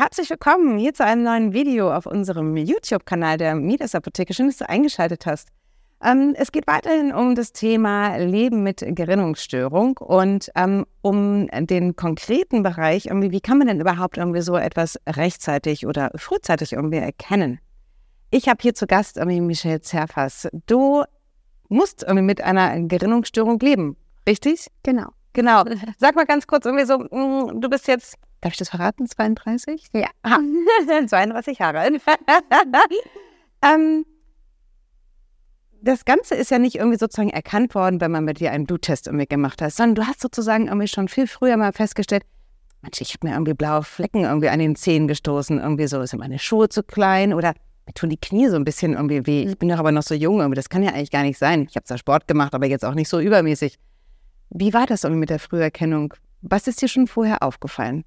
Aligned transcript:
Herzlich 0.00 0.30
willkommen 0.30 0.78
hier 0.78 0.94
zu 0.94 1.04
einem 1.04 1.24
neuen 1.24 1.52
Video 1.52 1.92
auf 1.92 2.06
unserem 2.06 2.56
YouTube-Kanal 2.56 3.36
der 3.36 3.56
Midas 3.56 3.96
Apotheke. 3.96 4.32
Schön, 4.32 4.46
dass 4.46 4.58
du 4.58 4.68
eingeschaltet 4.68 5.26
hast. 5.26 5.48
Ähm, 6.00 6.36
es 6.38 6.52
geht 6.52 6.68
weiterhin 6.68 7.12
um 7.12 7.34
das 7.34 7.52
Thema 7.52 8.16
Leben 8.16 8.62
mit 8.62 8.84
Gerinnungsstörung 8.86 9.96
und 9.96 10.52
ähm, 10.54 10.86
um 11.02 11.48
den 11.48 11.96
konkreten 11.96 12.62
Bereich, 12.62 13.06
irgendwie, 13.06 13.32
wie 13.32 13.40
kann 13.40 13.58
man 13.58 13.66
denn 13.66 13.80
überhaupt 13.80 14.18
irgendwie 14.18 14.40
so 14.40 14.54
etwas 14.54 15.00
rechtzeitig 15.08 15.84
oder 15.84 16.12
frühzeitig 16.14 16.74
irgendwie 16.74 16.98
erkennen? 16.98 17.58
Ich 18.30 18.48
habe 18.48 18.62
hier 18.62 18.74
zu 18.74 18.86
Gast 18.86 19.16
irgendwie 19.16 19.40
Michelle 19.40 19.80
Zerfas. 19.80 20.46
Du 20.68 21.02
musst 21.68 22.04
irgendwie 22.04 22.24
mit 22.24 22.40
einer 22.40 22.78
Gerinnungsstörung 22.82 23.58
leben, 23.58 23.96
richtig? 24.28 24.68
Genau. 24.84 25.08
Genau. 25.32 25.64
Sag 25.98 26.14
mal 26.14 26.24
ganz 26.24 26.46
kurz 26.46 26.66
irgendwie 26.66 26.86
so, 26.86 26.98
mm, 26.98 27.60
du 27.60 27.68
bist 27.68 27.88
jetzt 27.88 28.16
Darf 28.40 28.52
ich 28.52 28.58
das 28.58 28.68
verraten? 28.70 29.06
32? 29.06 29.88
Ja. 29.92 30.08
32 31.06 31.58
Jahre 31.58 31.90
ähm, 33.62 34.04
das 35.80 36.04
Ganze 36.04 36.34
ist 36.34 36.50
ja 36.50 36.58
nicht 36.58 36.76
irgendwie 36.76 36.98
sozusagen 36.98 37.30
erkannt 37.30 37.74
worden, 37.74 38.00
wenn 38.00 38.10
man 38.10 38.24
mit 38.24 38.40
dir 38.40 38.52
einen 38.52 38.66
Bluttest 38.66 39.06
irgendwie 39.06 39.26
gemacht 39.26 39.62
hat, 39.62 39.72
sondern 39.72 39.94
du 39.94 40.06
hast 40.06 40.20
sozusagen 40.20 40.66
irgendwie 40.66 40.88
schon 40.88 41.08
viel 41.08 41.26
früher 41.26 41.56
mal 41.56 41.72
festgestellt, 41.72 42.24
Mensch, 42.82 43.00
ich 43.00 43.14
habe 43.14 43.26
mir 43.26 43.34
irgendwie 43.34 43.54
blaue 43.54 43.82
Flecken 43.82 44.24
irgendwie 44.24 44.48
an 44.48 44.60
den 44.60 44.76
Zehen 44.76 45.08
gestoßen, 45.08 45.58
irgendwie 45.58 45.86
so, 45.88 46.04
sind 46.04 46.20
meine 46.20 46.38
Schuhe 46.38 46.68
zu 46.68 46.82
klein 46.82 47.34
oder 47.34 47.54
mir 47.86 47.94
tun 47.94 48.10
die 48.10 48.18
Knie 48.18 48.48
so 48.48 48.56
ein 48.56 48.64
bisschen 48.64 48.92
irgendwie 48.92 49.26
weh. 49.26 49.44
Ich 49.44 49.58
bin 49.58 49.68
doch 49.68 49.78
aber 49.78 49.92
noch 49.92 50.02
so 50.02 50.14
jung, 50.14 50.38
irgendwie, 50.38 50.56
das 50.56 50.68
kann 50.68 50.82
ja 50.82 50.90
eigentlich 50.90 51.10
gar 51.10 51.22
nicht 51.22 51.38
sein. 51.38 51.66
Ich 51.68 51.74
habe 51.74 51.84
zwar 51.84 51.98
Sport 51.98 52.28
gemacht, 52.28 52.54
aber 52.54 52.66
jetzt 52.66 52.84
auch 52.84 52.94
nicht 52.94 53.08
so 53.08 53.18
übermäßig. 53.18 53.78
Wie 54.50 54.72
war 54.72 54.86
das 54.86 55.04
irgendwie 55.04 55.20
mit 55.20 55.30
der 55.30 55.38
Früherkennung? 55.38 56.14
Was 56.42 56.68
ist 56.68 56.80
dir 56.80 56.88
schon 56.88 57.06
vorher 57.06 57.42
aufgefallen? 57.42 58.04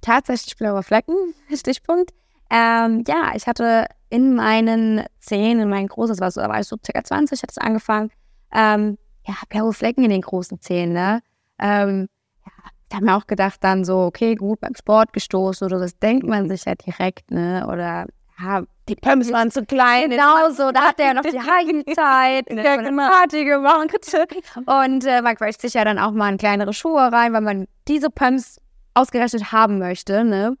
Tatsächlich 0.00 0.56
blaue 0.56 0.82
Flecken, 0.82 1.34
Stichpunkt. 1.54 2.12
Ähm, 2.50 3.04
ja, 3.06 3.32
ich 3.34 3.46
hatte 3.46 3.86
in 4.10 4.34
meinen 4.34 5.04
Zähnen, 5.20 5.60
in 5.60 5.68
meinen 5.68 5.88
großen, 5.88 6.14
das 6.16 6.20
war 6.20 6.30
so, 6.30 6.40
da 6.40 6.48
war 6.48 6.60
ich 6.60 6.66
so 6.66 6.76
circa 6.84 7.04
20, 7.04 7.42
hat 7.42 7.50
es 7.50 7.58
angefangen, 7.58 8.10
ähm, 8.52 8.96
ja, 9.26 9.34
blaue 9.50 9.74
Flecken 9.74 10.04
in 10.04 10.10
den 10.10 10.22
großen 10.22 10.60
Zähnen, 10.60 10.94
ne? 10.94 11.20
Ähm, 11.58 12.08
ja, 12.46 12.52
ich 12.88 12.96
habe 12.96 13.04
mir 13.04 13.16
auch 13.16 13.26
gedacht 13.26 13.62
dann 13.62 13.84
so, 13.84 13.98
okay, 13.98 14.34
gut, 14.34 14.60
beim 14.60 14.74
Sport 14.74 15.12
gestoßen 15.12 15.66
oder 15.66 15.78
das 15.78 15.98
denkt 15.98 16.26
man 16.26 16.48
sich 16.48 16.64
ja 16.64 16.74
direkt, 16.74 17.30
ne? 17.30 17.66
Oder 17.70 18.06
ja, 18.40 18.62
die 18.88 18.94
Pumps 18.94 19.32
waren 19.32 19.50
zu 19.50 19.64
klein. 19.64 20.10
Genau 20.10 20.50
so, 20.50 20.70
da 20.70 20.88
hat 20.88 21.00
er 21.00 21.06
ja 21.08 21.14
noch 21.14 21.22
die 21.22 21.40
Heiligzeit, 21.40 22.50
ne, 22.50 22.64
ja, 22.64 22.76
genau. 22.76 23.08
Party 23.08 23.44
gemacht. 23.44 23.92
Und 24.66 25.04
äh, 25.04 25.22
man 25.22 25.36
quetscht 25.36 25.60
sich 25.60 25.74
ja 25.74 25.84
dann 25.84 25.98
auch 25.98 26.12
mal 26.12 26.30
in 26.32 26.38
kleinere 26.38 26.72
Schuhe 26.72 27.12
rein, 27.12 27.32
weil 27.32 27.40
man 27.40 27.66
diese 27.88 28.10
Pumps 28.10 28.60
ausgerechnet 28.98 29.52
haben 29.52 29.78
möchte, 29.78 30.24
ne? 30.24 30.56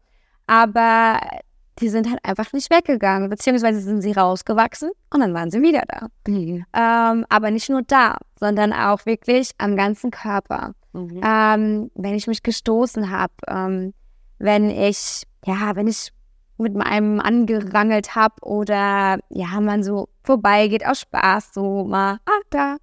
Aber 0.46 1.20
die 1.80 1.88
sind 1.88 2.08
halt 2.08 2.24
einfach 2.24 2.52
nicht 2.52 2.70
weggegangen, 2.70 3.30
beziehungsweise 3.30 3.80
sind 3.80 4.02
sie 4.02 4.12
rausgewachsen 4.12 4.90
und 5.12 5.20
dann 5.20 5.34
waren 5.34 5.50
sie 5.50 5.62
wieder 5.62 5.82
da. 5.86 6.08
Mhm. 6.26 6.64
Ähm, 6.74 7.26
aber 7.28 7.50
nicht 7.50 7.68
nur 7.68 7.82
da, 7.82 8.16
sondern 8.38 8.72
auch 8.72 9.06
wirklich 9.06 9.50
am 9.58 9.76
ganzen 9.76 10.10
Körper. 10.10 10.72
Mhm. 10.92 11.20
Ähm, 11.24 11.90
wenn 11.94 12.14
ich 12.14 12.26
mich 12.26 12.42
gestoßen 12.42 13.10
habe, 13.10 13.32
ähm, 13.46 13.94
wenn 14.38 14.70
ich, 14.70 15.24
ja, 15.44 15.76
wenn 15.76 15.86
ich 15.86 16.12
mit 16.56 16.74
meinem 16.74 17.20
angerangelt 17.20 18.16
habe 18.16 18.34
oder 18.42 19.18
ja, 19.28 19.60
man 19.60 19.82
so 19.82 20.08
vorbeigeht 20.24 20.84
aus 20.84 21.00
Spaß, 21.00 21.54
so 21.54 21.84
mal, 21.84 22.18
ah, 22.26 22.40
da, 22.50 22.76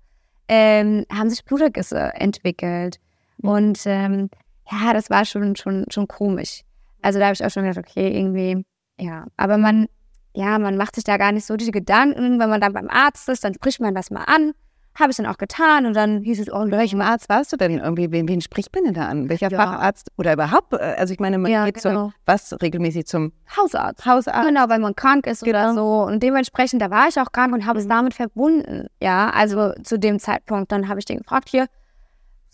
ähm, 0.47 1.05
haben 1.11 1.29
sich 1.29 1.43
Blutergüsse 1.43 2.13
entwickelt. 2.13 2.99
Mhm. 3.39 3.49
Und 3.49 3.79
ähm, 3.85 4.29
ja, 4.71 4.93
das 4.93 5.09
war 5.09 5.25
schon, 5.25 5.55
schon, 5.55 5.85
schon 5.89 6.07
komisch. 6.07 6.61
Also 7.01 7.19
da 7.19 7.25
habe 7.25 7.33
ich 7.33 7.45
auch 7.45 7.51
schon 7.51 7.63
gedacht, 7.63 7.85
okay, 7.87 8.17
irgendwie, 8.17 8.65
ja. 8.99 9.25
Aber 9.37 9.57
man, 9.57 9.87
ja, 10.33 10.57
man 10.59 10.75
macht 10.75 10.95
sich 10.95 11.03
da 11.03 11.17
gar 11.17 11.31
nicht 11.31 11.45
so 11.45 11.55
die 11.55 11.71
Gedanken. 11.71 12.39
Wenn 12.39 12.49
man 12.49 12.61
dann 12.61 12.73
beim 12.73 12.89
Arzt 12.89 13.29
ist, 13.29 13.43
dann 13.43 13.53
spricht 13.53 13.79
man 13.79 13.93
das 13.93 14.09
mal 14.11 14.23
an. 14.23 14.53
Habe 14.97 15.11
ich 15.11 15.17
dann 15.17 15.25
auch 15.25 15.37
getan 15.37 15.85
und 15.85 15.93
dann 15.93 16.21
hieß 16.21 16.39
es, 16.39 16.51
oh, 16.51 16.71
welchem 16.71 17.01
Arzt 17.01 17.27
warst 17.27 17.51
du 17.51 17.57
denn 17.57 17.79
irgendwie? 17.79 18.11
Wen, 18.11 18.29
wen 18.29 18.39
spricht 18.39 18.73
man 18.73 18.85
denn 18.85 18.93
da 18.93 19.07
an? 19.07 19.27
Welcher 19.27 19.51
ja. 19.51 19.57
Facharzt 19.57 20.09
oder 20.17 20.33
überhaupt? 20.33 20.71
Äh, 20.71 20.95
also 20.97 21.13
ich 21.13 21.19
meine, 21.19 21.37
man 21.37 21.51
ja, 21.51 21.65
geht 21.65 21.83
genau. 21.83 22.05
zum, 22.05 22.13
was 22.25 22.55
regelmäßig 22.61 23.05
zum 23.05 23.33
Hausarzt. 23.57 24.05
Hausarzt. 24.05 24.47
Genau, 24.47 24.69
weil 24.69 24.79
man 24.79 24.95
krank 24.95 25.27
ist 25.27 25.43
genau. 25.43 25.59
oder 25.59 25.73
so. 25.73 26.03
Und 26.05 26.23
dementsprechend, 26.23 26.81
da 26.81 26.89
war 26.89 27.09
ich 27.09 27.19
auch 27.19 27.33
krank 27.33 27.53
und 27.53 27.65
habe 27.65 27.77
es 27.77 27.85
mhm. 27.85 27.89
damit 27.89 28.13
verbunden. 28.13 28.87
Ja, 29.01 29.29
also 29.31 29.73
zu 29.83 29.99
dem 29.99 30.17
Zeitpunkt. 30.17 30.71
Dann 30.71 30.87
habe 30.87 30.99
ich 30.99 31.05
den 31.05 31.17
gefragt, 31.17 31.49
hier, 31.49 31.67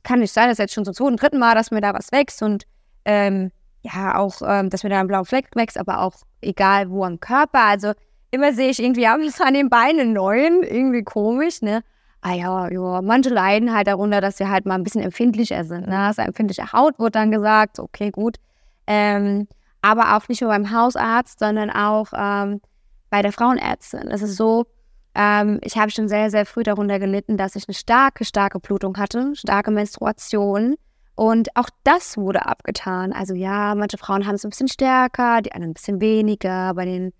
kann 0.03 0.19
nicht 0.19 0.33
sein, 0.33 0.45
das 0.45 0.53
ist 0.53 0.59
jetzt 0.59 0.73
schon 0.73 0.85
zum 0.85 0.93
zweiten, 0.93 1.17
dritten 1.17 1.39
Mal, 1.39 1.55
dass 1.55 1.71
mir 1.71 1.81
da 1.81 1.93
was 1.93 2.11
wächst 2.11 2.41
und 2.41 2.65
ähm, 3.05 3.51
ja, 3.81 4.15
auch, 4.15 4.41
ähm, 4.45 4.69
dass 4.69 4.83
mir 4.83 4.89
da 4.89 4.99
ein 4.99 5.07
blauer 5.07 5.25
Fleck 5.25 5.47
wächst, 5.55 5.77
aber 5.77 6.01
auch 6.01 6.13
egal 6.41 6.89
wo 6.89 7.03
am 7.03 7.19
Körper. 7.19 7.61
Also 7.65 7.93
immer 8.29 8.53
sehe 8.53 8.69
ich 8.69 8.81
irgendwie 8.81 9.07
abends 9.07 9.41
an 9.41 9.53
den 9.53 9.69
Beinen 9.69 10.13
neuen, 10.13 10.63
irgendwie 10.63 11.03
komisch, 11.03 11.61
ne? 11.61 11.83
Ah 12.23 12.33
ja, 12.33 12.69
ja, 12.69 13.01
manche 13.01 13.29
leiden 13.29 13.73
halt 13.73 13.87
darunter, 13.87 14.21
dass 14.21 14.37
sie 14.37 14.47
halt 14.47 14.67
mal 14.67 14.75
ein 14.75 14.83
bisschen 14.83 15.01
empfindlicher 15.01 15.63
sind. 15.63 15.87
Ne? 15.87 15.97
Also 15.97 16.21
empfindliche 16.21 16.71
Haut 16.71 16.99
wird 16.99 17.15
dann 17.15 17.31
gesagt, 17.31 17.79
okay, 17.79 18.11
gut. 18.11 18.37
Ähm, 18.85 19.47
aber 19.81 20.15
auch 20.15 20.27
nicht 20.27 20.41
nur 20.41 20.51
beim 20.51 20.71
Hausarzt, 20.71 21.39
sondern 21.39 21.71
auch 21.71 22.09
ähm, 22.15 22.61
bei 23.09 23.23
der 23.23 23.31
Frauenärztin. 23.31 24.07
Es 24.11 24.21
ist 24.21 24.35
so, 24.37 24.67
ähm, 25.15 25.59
ich 25.63 25.77
habe 25.77 25.91
schon 25.91 26.07
sehr, 26.07 26.29
sehr 26.29 26.45
früh 26.45 26.63
darunter 26.63 26.99
gelitten, 26.99 27.37
dass 27.37 27.55
ich 27.55 27.67
eine 27.67 27.75
starke, 27.75 28.25
starke 28.25 28.59
Blutung 28.59 28.97
hatte, 28.97 29.35
starke 29.35 29.71
Menstruation. 29.71 30.75
Und 31.15 31.55
auch 31.55 31.69
das 31.83 32.17
wurde 32.17 32.45
abgetan. 32.45 33.13
Also 33.13 33.33
ja, 33.33 33.75
manche 33.75 33.97
Frauen 33.97 34.25
haben 34.25 34.35
es 34.35 34.45
ein 34.45 34.49
bisschen 34.49 34.69
stärker, 34.69 35.41
die 35.41 35.51
anderen 35.51 35.71
ein 35.71 35.73
bisschen 35.73 36.01
weniger. 36.01 36.73
Bei 36.73 36.85
den 36.85 37.13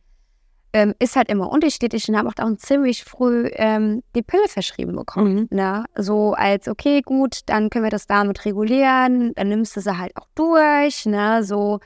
ähm, 0.73 0.93
ist 0.99 1.15
halt 1.15 1.29
immer 1.29 1.51
unterschiedlich 1.51 2.07
und 2.07 2.17
habe 2.17 2.29
auch 2.29 2.57
ziemlich 2.57 3.03
früh 3.03 3.49
ähm, 3.53 4.03
die 4.15 4.21
Pille 4.21 4.47
verschrieben 4.47 4.95
bekommen. 4.95 5.47
Mhm. 5.51 5.57
Ne? 5.57 5.85
So 5.95 6.33
als, 6.33 6.67
okay, 6.67 7.01
gut, 7.01 7.41
dann 7.47 7.69
können 7.69 7.83
wir 7.83 7.91
das 7.91 8.07
damit 8.07 8.45
regulieren, 8.45 9.33
dann 9.35 9.49
nimmst 9.49 9.75
du 9.75 9.81
sie 9.81 9.97
halt 9.97 10.15
auch 10.15 10.27
durch, 10.35 11.05
ne? 11.05 11.43
so 11.43 11.79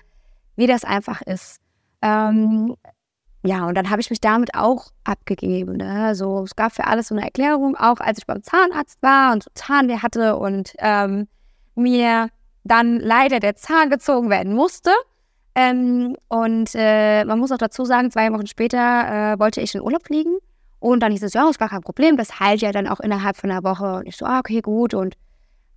wie 0.55 0.67
das 0.67 0.83
einfach 0.83 1.21
ist. 1.23 1.59
Ähm, 2.01 2.75
ja, 3.45 3.67
und 3.67 3.75
dann 3.75 3.89
habe 3.89 4.01
ich 4.01 4.09
mich 4.09 4.19
damit 4.19 4.55
auch 4.55 4.87
abgegeben. 5.03 5.77
Ne? 5.77 6.05
Also 6.05 6.43
es 6.43 6.55
gab 6.55 6.73
für 6.73 6.87
alles 6.87 7.09
so 7.09 7.15
eine 7.15 7.23
Erklärung, 7.23 7.75
auch 7.75 7.99
als 7.99 8.17
ich 8.17 8.25
beim 8.25 8.41
Zahnarzt 8.41 9.01
war 9.03 9.33
und 9.33 9.43
so 9.43 9.51
Zahnweh 9.53 9.97
hatte 9.97 10.37
und 10.37 10.73
ähm, 10.79 11.27
mir 11.75 12.29
dann 12.63 12.99
leider 12.99 13.39
der 13.39 13.55
Zahn 13.55 13.91
gezogen 13.91 14.29
werden 14.31 14.53
musste. 14.53 14.91
Ähm, 15.53 16.17
und 16.27 16.71
äh, 16.73 17.23
man 17.23 17.37
muss 17.37 17.51
auch 17.51 17.59
dazu 17.59 17.85
sagen, 17.85 18.09
zwei 18.09 18.33
Wochen 18.33 18.47
später 18.47 19.33
äh, 19.33 19.39
wollte 19.39 19.61
ich 19.61 19.75
in 19.75 19.81
Urlaub 19.81 20.05
fliegen. 20.05 20.37
Und 20.79 21.01
dann 21.01 21.11
hieß 21.11 21.23
es, 21.23 21.33
ja, 21.33 21.47
ist 21.49 21.59
gar 21.59 21.69
kein 21.69 21.81
Problem, 21.81 22.17
das 22.17 22.39
heilt 22.39 22.61
ja 22.61 22.71
dann 22.71 22.87
auch 22.87 22.99
innerhalb 22.99 23.37
von 23.37 23.51
einer 23.51 23.63
Woche. 23.63 23.97
Und 23.97 24.07
ich 24.07 24.17
so, 24.17 24.25
ah, 24.25 24.39
okay, 24.39 24.61
gut. 24.61 24.93
Und 24.93 25.15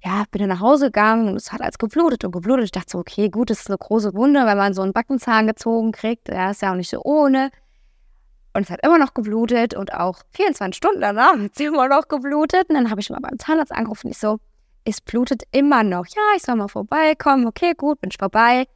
ja, 0.05 0.25
bin 0.31 0.41
dann 0.41 0.51
nach 0.51 0.61
Hause 0.61 0.87
gegangen 0.87 1.29
und 1.29 1.37
es 1.37 1.53
hat 1.53 1.61
als 1.61 1.79
geblutet 1.79 2.25
und 2.25 2.33
geblutet. 2.33 2.67
Ich 2.67 2.71
dachte 2.71 2.91
so, 2.91 2.99
okay, 2.99 3.29
gut, 3.29 3.51
das 3.51 3.61
ist 3.61 3.69
eine 3.69 3.79
große 3.79 4.15
Wunde, 4.15 4.47
wenn 4.47 4.57
man 4.57 4.75
so 4.75 4.83
einen 4.83 4.93
Backenzahn 4.93 5.47
gezogen 5.47 5.93
kriegt. 5.93 6.29
Ja, 6.29 6.51
ist 6.51 6.63
ja 6.63 6.73
auch 6.73 6.77
nicht 6.77 6.91
so 6.91 7.01
ohne. 7.03 7.51
Und 8.55 8.63
es 8.63 8.71
hat 8.71 8.85
immer 8.85 8.99
noch 8.99 9.15
geblutet 9.15 9.75
und 9.75 9.93
auch 9.93 10.21
24 10.31 10.77
Stunden 10.77 11.01
danach 11.01 11.37
hat 11.37 11.51
es 11.55 11.61
immer 11.67 11.89
noch 11.89 12.09
geblutet. 12.09 12.69
Und 12.69 12.77
dann 12.77 12.91
habe 12.91 13.01
ich 13.01 13.11
mal 13.11 13.21
beim 13.21 13.39
Zahnarzt 13.39 13.73
angerufen. 13.73 14.11
Ich 14.11 14.19
so, 14.19 14.39
es 14.85 15.01
blutet 15.01 15.43
immer 15.51 15.83
noch. 15.83 16.07
Ja, 16.07 16.23
ich 16.37 16.43
soll 16.43 16.57
mal 16.57 16.69
vorbeikommen. 16.69 17.47
Okay, 17.47 17.75
gut, 17.77 18.01
bin 18.01 18.11
ich 18.11 18.19
vorbei. 18.19 18.67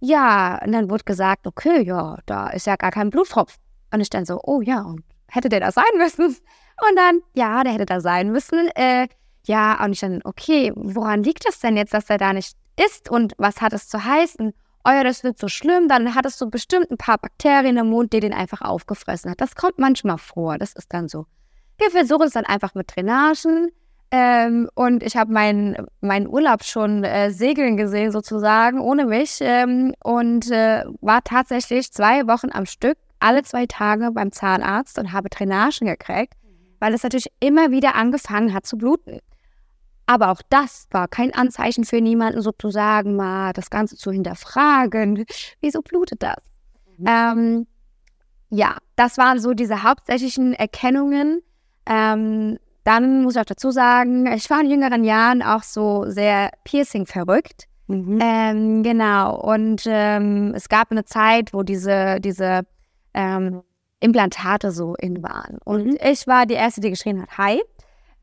Ja, 0.00 0.60
und 0.64 0.72
dann 0.72 0.90
wurde 0.90 1.04
gesagt, 1.04 1.46
okay, 1.46 1.82
ja, 1.82 2.18
da 2.26 2.48
ist 2.50 2.66
ja 2.66 2.76
gar 2.76 2.90
kein 2.90 3.10
Bluttropf. 3.10 3.56
Und 3.92 4.00
ich 4.00 4.10
dann 4.10 4.24
so, 4.24 4.40
oh 4.44 4.60
ja, 4.60 4.82
und 4.82 5.02
hätte 5.28 5.48
der 5.48 5.60
da 5.60 5.72
sein 5.72 5.84
müssen? 5.96 6.26
Und 6.26 6.96
dann, 6.96 7.20
ja, 7.34 7.64
der 7.64 7.72
hätte 7.72 7.86
da 7.86 8.00
sein 8.00 8.30
müssen. 8.30 8.68
Äh, 8.74 9.08
ja, 9.46 9.82
und 9.84 9.92
ich 9.92 10.00
dann, 10.00 10.20
okay, 10.24 10.72
woran 10.74 11.22
liegt 11.22 11.46
das 11.46 11.60
denn 11.60 11.76
jetzt, 11.76 11.94
dass 11.94 12.10
er 12.10 12.18
da 12.18 12.32
nicht 12.32 12.56
ist 12.78 13.10
und 13.10 13.32
was 13.38 13.60
hat 13.60 13.72
es 13.72 13.88
zu 13.88 14.04
heißen? 14.04 14.52
Oh 14.84 14.90
ja, 14.90 15.02
das 15.02 15.24
wird 15.24 15.38
so 15.38 15.48
schlimm, 15.48 15.88
dann 15.88 16.14
hattest 16.14 16.40
du 16.40 16.48
bestimmt 16.48 16.90
ein 16.90 16.96
paar 16.96 17.18
Bakterien 17.18 17.76
im 17.76 17.88
Mund, 17.88 18.12
die 18.12 18.20
den 18.20 18.32
einfach 18.32 18.60
aufgefressen 18.60 19.30
hat. 19.30 19.40
Das 19.40 19.56
kommt 19.56 19.78
manchmal 19.78 20.18
vor, 20.18 20.58
das 20.58 20.74
ist 20.74 20.92
dann 20.92 21.08
so. 21.08 21.26
Wir 21.78 21.90
versuchen 21.90 22.26
es 22.26 22.32
dann 22.32 22.46
einfach 22.46 22.74
mit 22.74 22.94
Drainagen. 22.94 23.70
Ähm, 24.12 24.68
und 24.74 25.02
ich 25.02 25.16
habe 25.16 25.32
meinen 25.32 25.76
mein 26.00 26.28
Urlaub 26.28 26.62
schon 26.62 27.02
äh, 27.02 27.30
segeln 27.32 27.76
gesehen, 27.76 28.12
sozusagen, 28.12 28.80
ohne 28.80 29.04
mich. 29.04 29.38
Ähm, 29.40 29.94
und 30.02 30.50
äh, 30.50 30.84
war 31.00 31.22
tatsächlich 31.24 31.92
zwei 31.92 32.26
Wochen 32.28 32.50
am 32.52 32.66
Stück, 32.66 32.96
alle 33.18 33.42
zwei 33.42 33.66
Tage 33.66 34.12
beim 34.12 34.30
Zahnarzt 34.30 34.98
und 34.98 35.12
habe 35.12 35.28
Drainagen 35.28 35.88
gekriegt, 35.88 36.34
weil 36.78 36.94
es 36.94 37.02
natürlich 37.02 37.32
immer 37.40 37.72
wieder 37.72 37.96
angefangen 37.96 38.54
hat 38.54 38.66
zu 38.66 38.78
bluten. 38.78 39.18
Aber 40.06 40.30
auch 40.30 40.40
das 40.48 40.86
war 40.90 41.08
kein 41.08 41.34
Anzeichen 41.34 41.84
für 41.84 42.00
niemanden, 42.00 42.40
sozusagen 42.40 43.16
mal 43.16 43.52
das 43.52 43.70
Ganze 43.70 43.96
zu 43.96 44.12
hinterfragen. 44.12 45.24
Wieso 45.60 45.82
blutet 45.82 46.22
das? 46.22 46.36
Mhm. 46.96 47.06
Ähm, 47.06 47.66
ja, 48.50 48.76
das 48.94 49.18
waren 49.18 49.40
so 49.40 49.52
diese 49.52 49.82
hauptsächlichen 49.82 50.54
Erkennungen. 50.54 51.42
Ähm, 51.86 52.58
dann 52.84 53.24
muss 53.24 53.34
ich 53.34 53.40
auch 53.40 53.46
dazu 53.46 53.72
sagen, 53.72 54.26
ich 54.32 54.48
war 54.48 54.60
in 54.60 54.70
jüngeren 54.70 55.02
Jahren 55.02 55.42
auch 55.42 55.64
so 55.64 56.04
sehr 56.06 56.50
Piercing 56.62 57.06
verrückt. 57.06 57.64
Mhm. 57.88 58.18
Ähm, 58.22 58.82
genau. 58.84 59.40
Und 59.40 59.82
ähm, 59.86 60.52
es 60.54 60.68
gab 60.68 60.92
eine 60.92 61.04
Zeit, 61.04 61.52
wo 61.52 61.64
diese, 61.64 62.20
diese 62.20 62.62
ähm, 63.14 63.62
Implantate 64.00 64.70
so 64.70 64.94
in 64.94 65.22
waren. 65.22 65.58
Und 65.64 65.86
mhm. 65.86 65.98
ich 66.00 66.26
war 66.26 66.46
die 66.46 66.54
Erste, 66.54 66.80
die 66.80 66.90
geschrien 66.90 67.22
hat, 67.22 67.38
hi. 67.38 67.60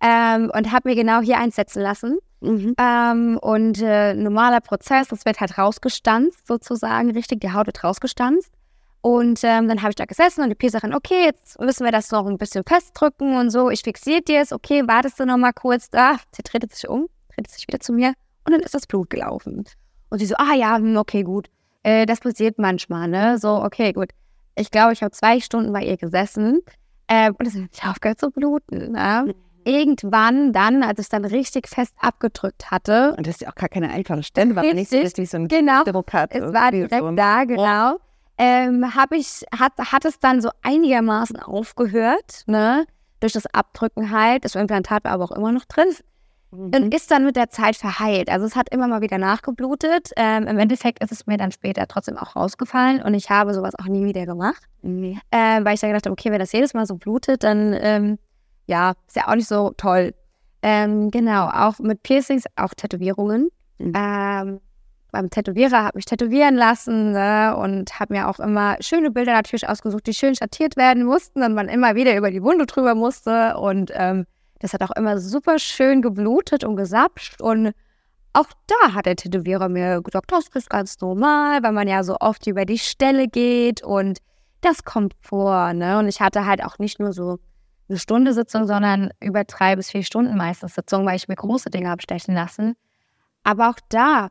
Ähm, 0.06 0.52
und 0.54 0.72
habe 0.72 0.90
mir 0.90 0.96
genau 0.96 1.22
hier 1.22 1.38
einsetzen 1.38 1.82
lassen. 1.82 2.20
Mhm. 2.42 2.76
Ähm, 2.78 3.38
und 3.42 3.82
äh, 3.82 4.14
normaler 4.14 4.60
Prozess, 4.60 5.08
das 5.08 5.26
wird 5.26 5.40
halt 5.40 5.58
rausgestanzt 5.58 6.46
sozusagen, 6.46 7.12
richtig, 7.12 7.40
die 7.40 7.54
Haut 7.54 7.68
wird 7.68 7.84
rausgestanzt. 7.84 8.52
Und 9.00 9.42
ähm, 9.44 9.68
dann 9.68 9.82
habe 9.82 9.92
ich 9.92 9.96
da 9.96 10.06
gesessen 10.06 10.44
und 10.44 10.50
die 10.50 10.56
Peserin, 10.56 10.94
okay, 10.94 11.26
jetzt 11.26 11.60
müssen 11.60 11.86
wir 11.86 11.92
das 11.92 12.12
noch 12.12 12.26
ein 12.26 12.38
bisschen 12.38 12.64
festdrücken 12.66 13.38
und 13.38 13.50
so. 13.50 13.70
Ich 13.70 13.82
fixiere 13.82 14.22
dir 14.22 14.42
es, 14.42 14.52
okay, 14.52 14.84
wartest 14.88 15.20
du 15.20 15.26
noch 15.26 15.38
mal 15.38 15.54
kurz. 15.54 15.90
Ah, 15.94 16.18
sie 16.36 16.44
dreht 16.44 16.74
sich 16.74 16.88
um, 16.88 17.08
dreht 17.34 17.50
sich 17.50 17.68
wieder 17.68 17.80
zu 17.80 17.94
mir 17.94 18.14
und 18.46 18.54
dann 18.54 18.62
ist 18.62 18.74
das 18.74 18.88
Blut 18.88 19.10
gelaufen. 19.10 19.66
Und 20.10 20.20
sie 20.20 20.26
so, 20.26 20.36
ah 20.38 20.54
ja, 20.54 20.78
hm, 20.78 20.98
okay, 20.98 21.24
gut. 21.24 21.50
Äh, 21.84 22.06
das 22.06 22.20
passiert 22.20 22.60
manchmal, 22.60 23.08
ne? 23.08 23.38
So, 23.38 23.64
okay, 23.64 23.94
gut. 23.94 24.10
Ich 24.56 24.70
glaube, 24.72 24.94
ich 24.94 25.02
habe 25.02 25.12
zwei 25.12 25.40
Stunden 25.40 25.74
bei 25.74 25.84
ihr 25.84 25.98
gesessen 25.98 26.62
äh, 27.08 27.32
und 27.32 27.46
es 27.46 27.56
hat 27.56 27.90
aufgehört 27.90 28.20
zu 28.20 28.32
bluten. 28.32 28.94
Ne? 28.94 29.34
Irgendwann 29.66 30.54
dann, 30.54 30.84
als 30.84 31.00
ich 31.00 31.06
es 31.06 31.10
dann 31.10 31.26
richtig 31.26 31.68
fest 31.68 31.94
abgedrückt 32.00 32.72
hatte. 32.72 33.14
Und 33.18 33.28
das 33.28 33.36
ist 33.36 33.42
ja 33.42 33.50
auch 33.50 33.56
gar 33.56 33.70
keine 33.70 33.90
einfache 33.90 34.24
Stelle, 34.24 34.56
weil 34.56 34.68
man 34.68 34.76
nicht 34.76 34.92
so 34.92 34.98
richtig 34.98 35.30
so 35.30 35.38
ein 35.38 35.48
genau, 35.48 35.84
Druck 35.84 36.14
hat. 36.14 36.34
Es 36.34 36.54
war 36.54 36.72
direkt 36.72 36.96
so. 36.96 37.12
da, 37.12 37.44
genau. 37.44 37.98
Ähm, 38.38 38.86
ich, 39.12 39.46
hat, 39.58 39.74
hat 39.78 40.06
es 40.06 40.20
dann 40.20 40.42
so 40.42 40.50
einigermaßen 40.64 41.40
aufgehört, 41.40 42.44
ne? 42.48 42.86
Durch 43.20 43.34
das 43.34 43.46
Abdrücken 43.48 44.12
halt. 44.12 44.44
Das 44.44 44.56
Implantat 44.56 45.04
war 45.04 45.12
aber 45.12 45.26
auch 45.26 45.32
immer 45.32 45.52
noch 45.52 45.66
drin 45.66 45.88
und 46.54 46.86
mhm. 46.86 46.92
ist 46.92 47.10
dann 47.10 47.26
mit 47.26 47.36
der 47.36 47.50
Zeit 47.50 47.76
verheilt. 47.76 48.30
Also 48.30 48.46
es 48.46 48.56
hat 48.56 48.70
immer 48.70 48.88
mal 48.88 49.02
wieder 49.02 49.18
nachgeblutet. 49.18 50.12
Ähm, 50.16 50.46
Im 50.48 50.60
Endeffekt 50.60 51.04
ist 51.04 51.12
es 51.12 51.26
mir 51.26 51.38
dann 51.38 51.52
später 51.52 51.88
trotzdem 51.88 52.18
auch 52.18 52.36
rausgefallen 52.36 53.02
und 53.02 53.14
ich 53.16 53.30
habe 53.30 53.54
sowas 53.54 53.74
auch 53.80 53.88
nie 53.88 54.06
wieder 54.06 54.26
gemacht, 54.26 54.62
mhm. 54.82 55.20
äh, 55.32 55.64
weil 55.64 55.74
ich 55.74 55.80
dann 55.80 55.90
gedacht 55.90 56.06
habe, 56.06 56.14
okay, 56.14 56.32
wenn 56.32 56.40
das 56.40 56.52
jedes 56.52 56.74
Mal 56.74 56.86
so 56.86 56.96
blutet, 56.96 57.44
dann 57.44 57.76
ähm, 57.80 58.20
ja, 58.66 58.94
ist 59.08 59.16
ja 59.16 59.28
auch 59.28 59.36
nicht 59.36 59.48
so 59.48 59.72
toll. 59.78 60.14
Ähm, 60.62 61.12
genau, 61.12 61.48
auch 61.50 61.80
mit 61.80 62.04
Piercings, 62.04 62.46
auch 62.56 62.74
Tätowierungen. 62.74 63.50
Mhm. 63.80 63.94
Ähm, 63.96 64.60
beim 65.12 65.30
Tätowierer 65.30 65.84
habe 65.84 65.98
mich 65.98 66.06
tätowieren 66.06 66.56
lassen 66.56 67.12
ne, 67.12 67.56
und 67.56 68.00
habe 68.00 68.14
mir 68.14 68.28
auch 68.28 68.40
immer 68.40 68.78
schöne 68.80 69.12
Bilder 69.12 69.34
natürlich 69.34 69.70
ausgesucht, 69.70 70.08
die 70.08 70.14
schön 70.14 70.36
schattiert 70.36 70.76
werden 70.76 71.04
mussten 71.04 71.44
und 71.44 71.54
man 71.54 71.70
immer 71.70 71.94
wieder 71.94 72.18
über 72.18 72.32
die 72.32 72.42
Wunde 72.42 72.66
drüber 72.66 72.96
musste 72.96 73.56
und 73.58 73.92
ähm, 73.94 74.26
das 74.64 74.74
hat 74.74 74.82
auch 74.82 74.96
immer 74.96 75.20
super 75.20 75.60
schön 75.60 76.02
geblutet 76.02 76.64
und 76.64 76.78
gesapscht. 76.78 77.42
Und 77.42 77.74
auch 78.32 78.48
da 78.68 78.94
hat 78.94 79.06
der 79.06 79.18
Tätowierer 79.18 79.68
mir 79.68 80.02
gesagt, 80.02 80.32
das 80.32 80.48
ist 80.48 80.70
ganz 80.70 81.00
normal, 81.02 81.62
weil 81.62 81.74
man 81.74 81.88
ja 81.88 82.02
so 82.04 82.16
oft 82.22 82.48
über 82.48 82.66
die 82.66 82.80
Stelle 82.80 83.28
geht 83.28 83.84
und 83.84 84.20
das 84.62 84.86
kommt 84.86 85.14
vor. 85.20 85.74
Ne? 85.74 86.00
Und 86.00 86.08
ich 86.08 86.22
hatte 86.22 86.46
halt 86.46 86.64
auch 86.64 86.80
nicht 86.80 87.00
nur 87.00 87.12
so 87.12 87.40
eine 87.90 88.00
Stunde 88.00 88.34
Sitzung, 88.34 88.66
sondern 88.66 89.12
über 89.22 89.44
drei 89.44 89.76
bis 89.76 89.92
vier 89.92 90.04
Stunden 90.04 90.36
meistens 90.38 90.76
Sitzung, 90.76 91.06
weil 91.06 91.16
ich 91.16 91.28
mir 91.28 91.36
große 91.36 91.70
Dinge 91.70 91.92
abstechen 91.92 92.34
lassen. 92.34 92.76
Aber 93.44 93.70
auch 93.70 93.80
da 93.90 94.30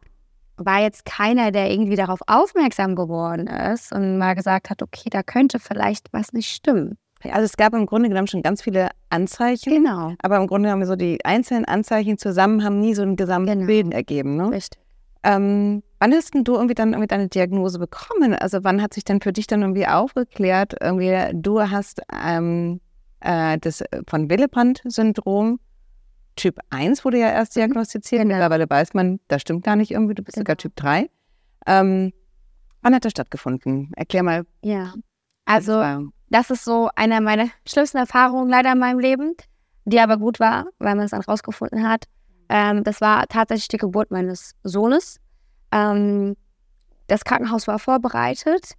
war 0.57 0.81
jetzt 0.81 1.05
keiner, 1.05 1.51
der 1.51 1.71
irgendwie 1.71 1.97
darauf 1.97 2.21
aufmerksam 2.27 2.97
geworden 2.97 3.47
ist 3.47 3.93
und 3.93 4.19
mal 4.19 4.35
gesagt 4.35 4.71
hat, 4.71 4.83
okay, 4.83 5.11
da 5.11 5.23
könnte 5.23 5.59
vielleicht 5.59 6.13
was 6.13 6.33
nicht 6.33 6.51
stimmen. 6.51 6.97
Also 7.31 7.45
es 7.45 7.57
gab 7.57 7.73
im 7.75 7.87
Grunde 7.87 8.09
genommen 8.09 8.27
schon 8.27 8.43
ganz 8.43 8.63
viele 8.63 8.89
Anzeichen. 9.11 9.73
Genau. 9.73 10.15
Aber 10.23 10.37
im 10.37 10.47
Grunde 10.47 10.69
genommen 10.69 10.87
so 10.87 10.97
die 10.97 11.25
einzelnen 11.25 11.65
Anzeichen 11.65 12.19
zusammen 12.19 12.65
haben 12.65 12.81
nie 12.81 12.95
so 12.95 13.03
ein 13.03 13.17
gesamtes 13.17 13.55
genau. 13.55 13.67
Bild 13.67 13.95
ergeben. 13.95 14.37
Ne? 14.37 14.51
Richtig. 14.51 14.81
Ähm, 15.23 15.85
wann 16.01 16.13
hast 16.13 16.35
denn 16.35 16.43
du 16.43 16.55
irgendwie 16.55 16.75
dann 16.75 16.91
irgendwie 16.95 17.07
deine 17.07 17.29
Diagnose 17.29 17.79
bekommen? 17.79 18.35
Also 18.35 18.65
wann 18.65 18.83
hat 18.83 18.93
sich 18.93 19.05
dann 19.05 19.21
für 19.21 19.33
dich 19.33 19.47
dann 19.47 19.63
irgendwie 19.63 19.87
aufgeklärt, 19.87 20.75
irgendwie 20.81 21.31
du 21.33 21.61
hast 21.61 22.03
ähm, 22.27 22.81
äh, 23.23 23.59
das 23.59 23.83
von 24.09 24.29
Willebrand-Syndrom 24.29 25.59
Typ 26.37 26.59
1 26.71 27.05
wurde 27.05 27.19
ja 27.19 27.31
erst 27.31 27.57
mhm. 27.57 27.61
diagnostiziert. 27.61 28.23
Genau. 28.23 28.35
Mittlerweile 28.35 28.69
weiß 28.69 28.95
man, 28.95 29.21
das 29.29 29.43
stimmt 29.43 29.65
gar 29.65 29.77
nicht 29.77 29.91
irgendwie, 29.91 30.15
du 30.15 30.23
bist 30.23 30.35
genau. 30.35 30.45
sogar 30.45 30.57
Typ 30.57 30.75
3. 30.77 31.11
Ähm, 31.67 32.13
wann 32.81 32.95
hat 32.95 33.05
das 33.05 33.13
stattgefunden? 33.13 33.93
Erklär 33.97 34.23
mal. 34.23 34.47
Ja, 34.63 34.95
also 35.45 35.83
das 36.31 36.51
ist 36.51 36.65
so 36.65 36.89
eine 36.97 37.21
meiner 37.21 37.49
schlimmsten 37.69 37.99
Erfahrungen 37.99 38.49
leider 38.49 38.73
in 38.73 38.79
meinem 38.79 38.99
Leben, 38.99 39.35
die 39.85 40.01
aber 40.01 40.17
gut 40.17 40.41
war, 40.41 40.67
weil 40.79 40.95
man 40.95 41.05
es 41.05 41.11
dann 41.11 41.21
rausgefunden 41.21 41.87
hat. 41.87 42.07
Ähm, 42.49 42.85
das 42.85 43.01
war 43.01 43.27
tatsächlich 43.29 43.69
die 43.69 43.77
Geburt 43.77 44.11
meines 44.11 44.55
Sohnes. 44.63 45.21
Ähm, 45.71 46.37
das 47.09 47.25
Krankenhaus 47.25 47.67
war 47.67 47.79
vorbereitet 47.79 48.75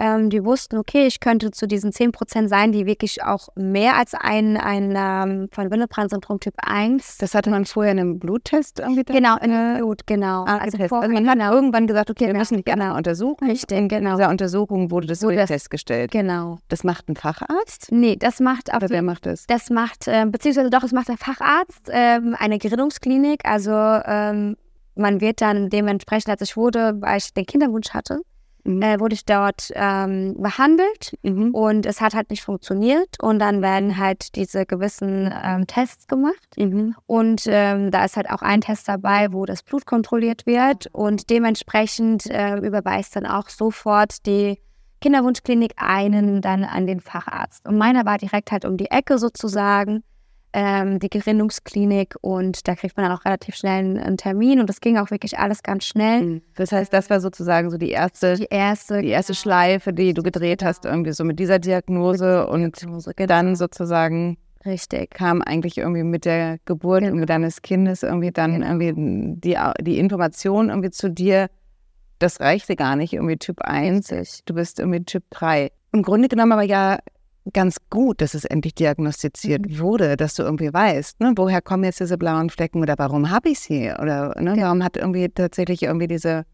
ähm, 0.00 0.30
die 0.30 0.44
wussten, 0.44 0.78
okay, 0.78 1.06
ich 1.06 1.20
könnte 1.20 1.50
zu 1.50 1.68
diesen 1.68 1.92
10% 1.92 2.48
sein, 2.48 2.72
die 2.72 2.86
wirklich 2.86 3.22
auch 3.22 3.48
mehr 3.54 3.96
als 3.96 4.14
ein, 4.14 4.56
ein 4.56 4.94
ähm, 4.96 5.48
von 5.52 5.70
Willebrand-Syndrom 5.70 6.40
Typ 6.40 6.54
1. 6.56 7.18
Das 7.18 7.34
hatte 7.34 7.50
man 7.50 7.66
vorher 7.66 7.92
in 7.92 7.98
einem 7.98 8.18
Bluttest 8.18 8.80
irgendwie? 8.80 9.04
Genau, 9.04 9.36
in 9.36 9.52
einem 9.52 9.78
Blut, 9.78 10.06
genau. 10.06 10.44
Ah, 10.46 10.58
also, 10.58 10.78
also, 10.78 10.96
man 10.96 11.28
hat 11.28 11.38
genau. 11.38 11.52
irgendwann 11.52 11.86
gesagt, 11.86 12.10
okay, 12.10 12.24
genau. 12.24 12.34
wir 12.34 12.38
müssen 12.40 12.56
dich 12.56 12.64
genau 12.64 12.96
untersuchen. 12.96 13.48
Richtig, 13.48 13.88
genau. 13.88 14.12
In 14.12 14.16
dieser 14.16 14.30
Untersuchung 14.30 14.90
wurde 14.90 15.06
das 15.06 15.20
so 15.20 15.30
festgestellt. 15.30 16.10
Genau. 16.10 16.58
Das 16.68 16.82
macht 16.82 17.08
ein 17.08 17.16
Facharzt? 17.16 17.88
Nee, 17.90 18.16
das 18.16 18.40
macht. 18.40 18.74
Oder 18.74 18.88
wer 18.88 19.02
macht 19.02 19.26
das? 19.26 19.46
Das 19.46 19.68
macht, 19.68 20.08
äh, 20.08 20.24
beziehungsweise 20.26 20.70
doch, 20.70 20.82
es 20.82 20.92
macht 20.92 21.08
der 21.08 21.18
Facharzt, 21.18 21.88
äh, 21.88 22.20
eine 22.38 22.58
Gerinnungsklinik. 22.58 23.40
Also 23.44 23.70
ähm, 23.72 24.56
man 24.94 25.20
wird 25.20 25.40
dann 25.40 25.68
dementsprechend, 25.68 26.30
als 26.30 26.42
ich 26.42 26.56
wurde, 26.56 26.94
weil 27.00 27.18
ich 27.18 27.32
den 27.34 27.46
Kinderwunsch 27.46 27.90
hatte, 27.90 28.20
mhm. 28.64 28.82
äh, 28.82 29.00
wurde 29.00 29.14
ich 29.14 29.24
dort 29.24 29.70
ähm, 29.74 30.34
behandelt 30.38 31.16
mhm. 31.22 31.54
und 31.54 31.86
es 31.86 32.00
hat 32.00 32.14
halt 32.14 32.30
nicht 32.30 32.42
funktioniert 32.42 33.20
und 33.20 33.38
dann 33.38 33.62
werden 33.62 33.96
halt 33.96 34.36
diese 34.36 34.66
gewissen 34.66 35.32
ähm, 35.42 35.66
Tests 35.66 36.06
gemacht 36.06 36.56
mhm. 36.56 36.94
und 37.06 37.42
ähm, 37.46 37.90
da 37.90 38.04
ist 38.04 38.16
halt 38.16 38.30
auch 38.30 38.42
ein 38.42 38.60
Test 38.60 38.88
dabei, 38.88 39.32
wo 39.32 39.46
das 39.46 39.62
Blut 39.62 39.86
kontrolliert 39.86 40.46
wird 40.46 40.88
und 40.92 41.30
dementsprechend 41.30 42.26
äh, 42.26 42.56
überweist 42.56 43.16
dann 43.16 43.26
auch 43.26 43.48
sofort 43.48 44.26
die 44.26 44.58
Kinderwunschklinik 45.00 45.72
einen 45.76 46.42
dann 46.42 46.62
an 46.62 46.86
den 46.86 47.00
Facharzt. 47.00 47.66
Und 47.66 47.78
meiner 47.78 48.04
war 48.04 48.18
direkt 48.18 48.52
halt 48.52 48.66
um 48.66 48.76
die 48.76 48.90
Ecke 48.90 49.18
sozusagen 49.18 50.02
ähm, 50.52 50.98
die 50.98 51.08
Gerinnungsklinik 51.08 52.16
und 52.20 52.66
da 52.66 52.74
kriegt 52.74 52.96
man 52.96 53.06
dann 53.06 53.16
auch 53.16 53.24
relativ 53.24 53.54
schnell 53.54 53.78
einen, 53.78 53.98
einen, 53.98 54.16
Termin 54.16 54.60
und 54.60 54.68
das 54.68 54.80
ging 54.80 54.96
auch 54.96 55.10
wirklich 55.10 55.38
alles 55.38 55.62
ganz 55.62 55.84
schnell. 55.84 56.22
Mhm. 56.22 56.42
Das 56.56 56.72
heißt, 56.72 56.92
das 56.92 57.08
war 57.08 57.20
sozusagen 57.20 57.70
so 57.70 57.78
die 57.78 57.90
erste, 57.90 58.34
die 58.34 58.48
erste, 58.50 59.00
die 59.00 59.08
erste 59.08 59.32
genau. 59.32 59.42
Schleife, 59.42 59.92
die 59.92 60.12
du 60.12 60.22
gedreht 60.22 60.64
hast, 60.64 60.82
genau. 60.82 60.94
irgendwie 60.94 61.12
so 61.12 61.24
mit 61.24 61.38
dieser 61.38 61.58
Diagnose, 61.58 62.48
mit 62.50 62.68
dieser 62.68 62.78
Diagnose 62.80 63.06
und 63.06 63.16
genau. 63.16 63.26
dann 63.26 63.56
sozusagen 63.56 64.38
Richtig. 64.64 65.10
kam 65.10 65.40
eigentlich 65.42 65.78
irgendwie 65.78 66.02
mit 66.02 66.24
der 66.24 66.58
Geburt 66.64 67.02
genau. 67.02 67.24
deines 67.24 67.62
Kindes 67.62 68.02
irgendwie 68.02 68.32
dann 68.32 68.60
genau. 68.60 68.66
irgendwie 68.66 69.40
die, 69.40 69.56
die 69.80 69.98
Information 69.98 70.68
irgendwie 70.68 70.90
zu 70.90 71.10
dir, 71.10 71.48
das 72.18 72.40
reichte 72.40 72.76
gar 72.76 72.96
nicht, 72.96 73.12
irgendwie 73.12 73.36
Typ 73.36 73.62
1, 73.62 74.10
Richtig. 74.12 74.44
du 74.44 74.54
bist 74.54 74.78
irgendwie 74.80 75.04
Typ 75.04 75.24
3. 75.30 75.70
Im 75.92 76.02
Grunde 76.02 76.28
genommen 76.28 76.52
aber 76.52 76.62
ja 76.62 76.98
ganz 77.52 77.76
gut, 77.88 78.20
dass 78.20 78.34
es 78.34 78.44
endlich 78.44 78.74
diagnostiziert 78.74 79.66
mhm. 79.66 79.78
wurde, 79.78 80.16
dass 80.16 80.34
du 80.34 80.42
irgendwie 80.42 80.72
weißt, 80.72 81.20
ne, 81.20 81.32
woher 81.36 81.62
kommen 81.62 81.84
jetzt 81.84 82.00
diese 82.00 82.18
blauen 82.18 82.50
Flecken 82.50 82.82
oder 82.82 82.94
warum 82.98 83.30
habe 83.30 83.48
ich 83.48 83.60
sie 83.60 83.90
oder 83.90 84.34
ne, 84.40 84.56
ja. 84.56 84.64
warum 84.64 84.84
hat 84.84 84.96
irgendwie 84.96 85.28
tatsächlich 85.28 85.82
irgendwie 85.84 86.06
diese 86.06 86.44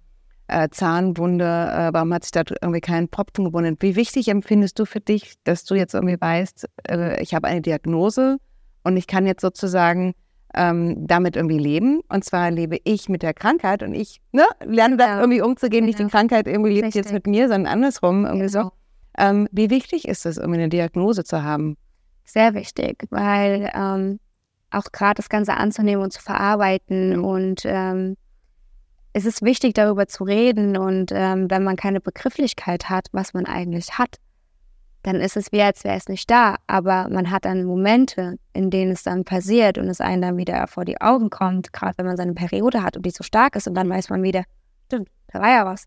äh, 0.48 0.68
Zahnwunde, 0.70 1.44
äh, 1.44 1.90
warum 1.92 2.14
hat 2.14 2.24
sich 2.24 2.32
da 2.32 2.42
irgendwie 2.60 2.80
kein 2.80 3.08
Propfen 3.08 3.44
gebunden? 3.44 3.76
Wie 3.80 3.96
wichtig 3.96 4.28
empfindest 4.28 4.78
du 4.78 4.84
für 4.84 5.00
dich, 5.00 5.34
dass 5.44 5.64
du 5.64 5.74
jetzt 5.74 5.94
irgendwie 5.94 6.20
weißt, 6.20 6.66
äh, 6.88 7.20
ich 7.20 7.34
habe 7.34 7.48
eine 7.48 7.62
Diagnose 7.62 8.38
und 8.84 8.96
ich 8.96 9.06
kann 9.06 9.26
jetzt 9.26 9.40
sozusagen 9.42 10.14
ähm, 10.54 11.06
damit 11.06 11.36
irgendwie 11.36 11.58
leben. 11.58 12.00
Und 12.08 12.24
zwar 12.24 12.50
lebe 12.50 12.78
ich 12.84 13.08
mit 13.08 13.22
der 13.22 13.34
Krankheit 13.34 13.82
und 13.82 13.94
ich 13.94 14.20
ne, 14.32 14.44
lerne 14.64 14.96
da 14.96 15.06
ja. 15.06 15.20
irgendwie 15.20 15.42
umzugehen, 15.42 15.84
nicht 15.84 15.98
die. 15.98 16.06
Krankheit 16.06 16.46
irgendwie 16.46 16.70
lebt 16.70 16.86
Richtig. 16.86 17.04
jetzt 17.04 17.12
mit 17.12 17.26
mir, 17.26 17.48
sondern 17.48 17.72
andersrum 17.72 18.24
irgendwie 18.24 18.46
genau. 18.46 18.64
so. 18.64 18.72
Ähm, 19.18 19.48
wie 19.50 19.70
wichtig 19.70 20.06
ist 20.06 20.26
es, 20.26 20.38
um 20.38 20.52
eine 20.52 20.68
Diagnose 20.68 21.24
zu 21.24 21.42
haben? 21.42 21.76
Sehr 22.24 22.54
wichtig, 22.54 23.04
weil 23.10 23.70
ähm, 23.74 24.18
auch 24.70 24.92
gerade 24.92 25.14
das 25.14 25.28
Ganze 25.28 25.54
anzunehmen 25.54 26.02
und 26.02 26.12
zu 26.12 26.20
verarbeiten 26.20 27.18
und 27.18 27.62
ähm, 27.64 28.16
es 29.12 29.24
ist 29.24 29.42
wichtig, 29.42 29.74
darüber 29.74 30.08
zu 30.08 30.24
reden 30.24 30.76
und 30.76 31.10
ähm, 31.14 31.50
wenn 31.50 31.64
man 31.64 31.76
keine 31.76 32.00
Begrifflichkeit 32.00 32.90
hat, 32.90 33.08
was 33.12 33.32
man 33.32 33.46
eigentlich 33.46 33.92
hat, 33.98 34.18
dann 35.06 35.20
ist 35.20 35.36
es 35.36 35.52
wie, 35.52 35.62
als 35.62 35.84
wäre 35.84 35.96
es 35.96 36.08
nicht 36.08 36.30
da. 36.30 36.56
Aber 36.66 37.08
man 37.08 37.30
hat 37.30 37.44
dann 37.44 37.64
Momente, 37.64 38.38
in 38.52 38.70
denen 38.70 38.90
es 38.90 39.04
dann 39.04 39.24
passiert 39.24 39.78
und 39.78 39.88
es 39.88 40.00
einem 40.00 40.20
dann 40.20 40.36
wieder 40.36 40.66
vor 40.66 40.84
die 40.84 41.00
Augen 41.00 41.30
kommt, 41.30 41.72
gerade 41.72 41.96
wenn 41.96 42.06
man 42.06 42.16
seine 42.16 42.34
Periode 42.34 42.82
hat 42.82 42.96
und 42.96 43.06
die 43.06 43.10
so 43.10 43.22
stark 43.22 43.56
ist 43.56 43.68
und 43.68 43.74
dann 43.74 43.88
weiß 43.88 44.10
man 44.10 44.22
wieder, 44.22 44.42
stimmt, 44.86 45.08
da 45.28 45.40
war 45.40 45.48
ja 45.48 45.64
was. 45.64 45.84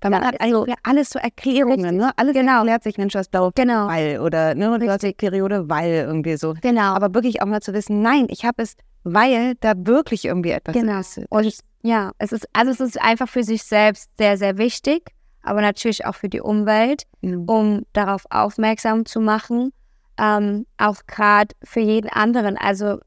Weil 0.00 0.10
man 0.12 0.24
hat 0.24 0.40
also 0.40 0.64
alles 0.84 1.10
so 1.10 1.18
Erklärungen, 1.18 1.96
ne? 1.96 2.12
Alles 2.16 2.34
genau. 2.34 2.58
erklärt 2.58 2.84
sich, 2.84 2.98
Mensch, 2.98 3.14
das 3.14 3.28
blaue 3.28 3.50
genau. 3.54 3.88
weil 3.88 4.20
oder 4.20 4.54
ne, 4.54 4.78
du 4.78 4.88
hast 4.88 5.02
die 5.02 5.12
Periode, 5.12 5.68
weil 5.68 5.90
irgendwie 5.90 6.36
so. 6.36 6.54
Genau. 6.60 6.94
Aber 6.94 7.14
wirklich 7.14 7.42
auch 7.42 7.46
mal 7.46 7.60
zu 7.60 7.72
wissen, 7.72 8.00
nein, 8.00 8.26
ich 8.28 8.44
habe 8.44 8.62
es, 8.62 8.76
weil 9.02 9.54
da 9.56 9.74
wirklich 9.76 10.24
irgendwie 10.24 10.50
etwas 10.50 10.74
genau. 10.74 11.00
ist. 11.00 11.20
Und 11.30 11.52
ja, 11.82 12.12
es 12.18 12.32
ist, 12.32 12.48
also 12.52 12.70
es 12.70 12.80
ist 12.80 13.00
einfach 13.00 13.28
für 13.28 13.42
sich 13.42 13.62
selbst 13.64 14.10
sehr, 14.18 14.36
sehr 14.36 14.56
wichtig, 14.58 15.10
aber 15.42 15.60
natürlich 15.60 16.04
auch 16.06 16.14
für 16.14 16.28
die 16.28 16.40
Umwelt, 16.40 17.04
mhm. 17.20 17.48
um 17.48 17.82
darauf 17.92 18.24
aufmerksam 18.30 19.04
zu 19.04 19.20
machen. 19.20 19.72
Ähm, 20.20 20.66
auch 20.78 20.96
gerade 21.06 21.54
für 21.62 21.80
jeden 21.80 22.10
anderen. 22.10 22.56
Also 22.56 22.98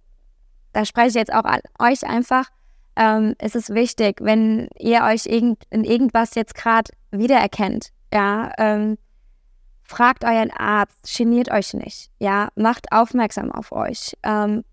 da 0.74 0.86
spreche 0.86 1.10
ich 1.10 1.14
jetzt 1.16 1.34
auch 1.34 1.44
an 1.44 1.60
euch 1.80 2.06
einfach 2.06 2.48
ähm, 2.96 3.36
ist 3.42 3.74
wichtig, 3.74 4.18
wenn 4.22 4.68
ihr 4.78 5.04
euch 5.04 5.26
irgend, 5.26 5.64
in 5.70 5.84
irgendwas 5.84 6.36
jetzt 6.36 6.56
gerade 6.56 6.92
wiedererkennt, 7.12 7.90
ja, 8.14 8.52
ähm, 8.58 8.98
fragt 9.84 10.24
euren 10.24 10.52
Arzt, 10.52 11.16
geniert 11.18 11.52
euch 11.52 11.74
nicht, 11.74 12.10
ja, 12.20 12.50
macht 12.56 12.92
aufmerksam 12.92 13.52
auf 13.52 13.72
euch. 13.72 14.18
Ähm, 14.24 14.64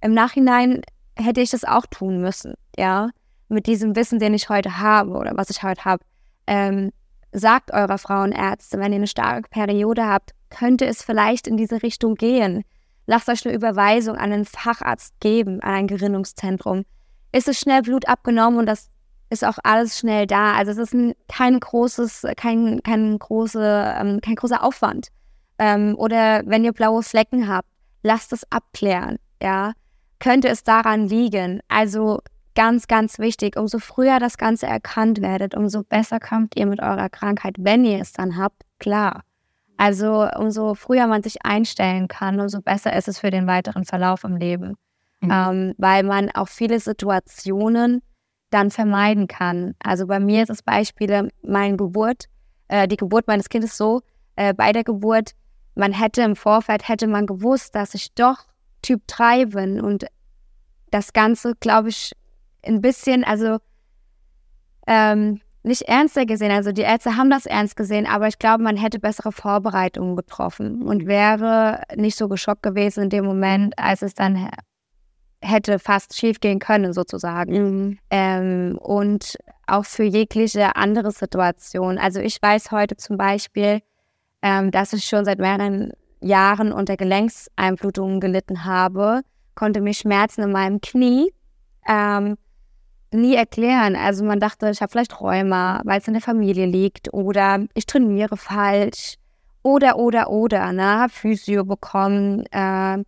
Im 0.00 0.14
Nachhinein 0.14 0.82
hätte 1.16 1.40
ich 1.40 1.50
das 1.50 1.64
auch 1.64 1.86
tun 1.86 2.20
müssen, 2.20 2.54
ja, 2.76 3.10
mit 3.48 3.66
diesem 3.66 3.94
Wissen, 3.96 4.18
den 4.18 4.34
ich 4.34 4.48
heute 4.48 4.78
habe 4.78 5.12
oder 5.12 5.32
was 5.36 5.50
ich 5.50 5.62
heute 5.62 5.84
habe. 5.84 6.04
Ähm, 6.46 6.92
sagt 7.32 7.72
eurer 7.72 7.98
Frauenärzte, 7.98 8.78
wenn 8.78 8.92
ihr 8.92 8.96
eine 8.96 9.06
starke 9.06 9.48
Periode 9.48 10.06
habt, 10.06 10.32
könnte 10.50 10.86
es 10.86 11.02
vielleicht 11.02 11.46
in 11.46 11.56
diese 11.56 11.82
Richtung 11.82 12.14
gehen. 12.14 12.64
Lasst 13.06 13.28
euch 13.28 13.46
eine 13.46 13.54
Überweisung 13.54 14.16
an 14.16 14.32
einen 14.32 14.44
Facharzt 14.44 15.18
geben, 15.20 15.60
an 15.60 15.74
ein 15.74 15.86
Gerinnungszentrum 15.86 16.84
ist 17.32 17.48
es 17.48 17.58
schnell 17.58 17.82
Blut 17.82 18.06
abgenommen 18.06 18.60
und 18.60 18.66
das 18.66 18.90
ist 19.30 19.44
auch 19.44 19.58
alles 19.64 19.98
schnell 19.98 20.26
da. 20.26 20.52
Also 20.54 20.72
es 20.72 20.78
ist 20.78 20.94
ein, 20.94 21.14
kein 21.26 21.58
großes, 21.58 22.26
kein, 22.36 22.82
kein, 22.82 23.18
große, 23.18 23.94
ähm, 23.98 24.20
kein 24.20 24.34
großer 24.34 24.62
Aufwand. 24.62 25.08
Ähm, 25.58 25.94
oder 25.96 26.42
wenn 26.44 26.64
ihr 26.64 26.72
blaue 26.72 27.02
Flecken 27.02 27.48
habt, 27.48 27.68
lasst 28.02 28.32
es 28.34 28.44
abklären. 28.50 29.16
Ja, 29.42 29.72
könnte 30.18 30.48
es 30.48 30.62
daran 30.62 31.08
liegen? 31.08 31.60
Also 31.68 32.20
ganz, 32.54 32.86
ganz 32.86 33.18
wichtig. 33.18 33.56
Umso 33.56 33.78
früher 33.78 34.18
das 34.18 34.36
Ganze 34.36 34.66
erkannt 34.66 35.22
werdet, 35.22 35.54
umso 35.56 35.82
besser 35.82 36.20
kommt 36.20 36.54
ihr 36.56 36.66
mit 36.66 36.82
eurer 36.82 37.08
Krankheit, 37.08 37.56
wenn 37.58 37.86
ihr 37.86 38.00
es 38.00 38.12
dann 38.12 38.36
habt. 38.36 38.62
Klar. 38.78 39.22
Also 39.78 40.28
umso 40.36 40.74
früher 40.74 41.06
man 41.06 41.22
sich 41.22 41.44
einstellen 41.44 42.06
kann, 42.06 42.38
umso 42.38 42.60
besser 42.60 42.94
ist 42.94 43.08
es 43.08 43.18
für 43.18 43.30
den 43.30 43.46
weiteren 43.46 43.84
Verlauf 43.84 44.24
im 44.24 44.36
Leben 44.36 44.76
mhm. 45.22 45.30
ähm, 45.32 45.74
weil 45.78 46.02
man 46.02 46.30
auch 46.30 46.48
viele 46.48 46.78
Situationen 46.80 48.02
dann 48.50 48.70
vermeiden 48.70 49.28
kann. 49.28 49.74
Also 49.82 50.06
bei 50.06 50.20
mir 50.20 50.42
ist 50.42 50.50
das 50.50 50.62
Beispiel 50.62 51.30
meine 51.42 51.76
Geburt, 51.76 52.26
äh, 52.68 52.86
die 52.86 52.96
Geburt 52.96 53.26
meines 53.26 53.48
Kindes 53.48 53.76
so, 53.76 54.02
äh, 54.36 54.52
bei 54.52 54.72
der 54.72 54.84
Geburt, 54.84 55.32
man 55.74 55.92
hätte 55.92 56.22
im 56.22 56.36
Vorfeld, 56.36 56.86
hätte 56.86 57.06
man 57.06 57.26
gewusst, 57.26 57.74
dass 57.74 57.94
ich 57.94 58.12
doch 58.14 58.46
Typ 58.82 59.02
3 59.06 59.46
bin 59.46 59.80
und 59.80 60.06
das 60.90 61.12
Ganze, 61.12 61.54
glaube 61.60 61.88
ich, 61.88 62.12
ein 62.64 62.82
bisschen, 62.82 63.24
also 63.24 63.58
ähm, 64.86 65.40
nicht 65.62 65.82
ernster 65.82 66.26
gesehen. 66.26 66.50
Also 66.50 66.72
die 66.72 66.82
Ärzte 66.82 67.16
haben 67.16 67.30
das 67.30 67.46
ernst 67.46 67.76
gesehen, 67.76 68.06
aber 68.06 68.28
ich 68.28 68.38
glaube, 68.38 68.62
man 68.62 68.76
hätte 68.76 68.98
bessere 68.98 69.32
Vorbereitungen 69.32 70.16
getroffen 70.16 70.82
und 70.82 71.06
wäre 71.06 71.82
nicht 71.96 72.16
so 72.16 72.28
geschockt 72.28 72.62
gewesen 72.62 73.04
in 73.04 73.10
dem 73.10 73.24
Moment, 73.24 73.78
als 73.78 74.02
es 74.02 74.14
dann 74.14 74.50
hätte 75.42 75.78
fast 75.78 76.16
schief 76.16 76.40
gehen 76.40 76.58
können, 76.58 76.92
sozusagen. 76.92 77.52
Mhm. 77.52 77.98
Ähm, 78.10 78.78
und 78.78 79.36
auch 79.66 79.84
für 79.84 80.04
jegliche 80.04 80.76
andere 80.76 81.10
Situation. 81.10 81.98
Also 81.98 82.20
ich 82.20 82.40
weiß 82.40 82.70
heute 82.70 82.96
zum 82.96 83.16
Beispiel, 83.16 83.80
ähm, 84.42 84.70
dass 84.70 84.92
ich 84.92 85.04
schon 85.04 85.24
seit 85.24 85.38
mehreren 85.38 85.92
Jahren 86.20 86.72
unter 86.72 86.96
Gelenkseinblutungen 86.96 88.20
gelitten 88.20 88.64
habe, 88.64 89.22
konnte 89.54 89.80
mir 89.80 89.94
Schmerzen 89.94 90.42
in 90.42 90.52
meinem 90.52 90.80
Knie 90.80 91.32
ähm, 91.86 92.36
nie 93.12 93.34
erklären. 93.34 93.96
Also 93.96 94.24
man 94.24 94.40
dachte, 94.40 94.70
ich 94.70 94.80
habe 94.80 94.90
vielleicht 94.90 95.20
Rheuma, 95.20 95.82
weil 95.84 96.00
es 96.00 96.08
in 96.08 96.14
der 96.14 96.22
Familie 96.22 96.66
liegt 96.66 97.12
oder 97.12 97.60
ich 97.74 97.86
trainiere 97.86 98.36
falsch 98.36 99.16
oder, 99.62 99.96
oder, 99.98 100.30
oder, 100.30 100.72
ne, 100.72 101.06
Physio 101.10 101.64
bekommen. 101.64 102.44
Äh, 102.50 103.04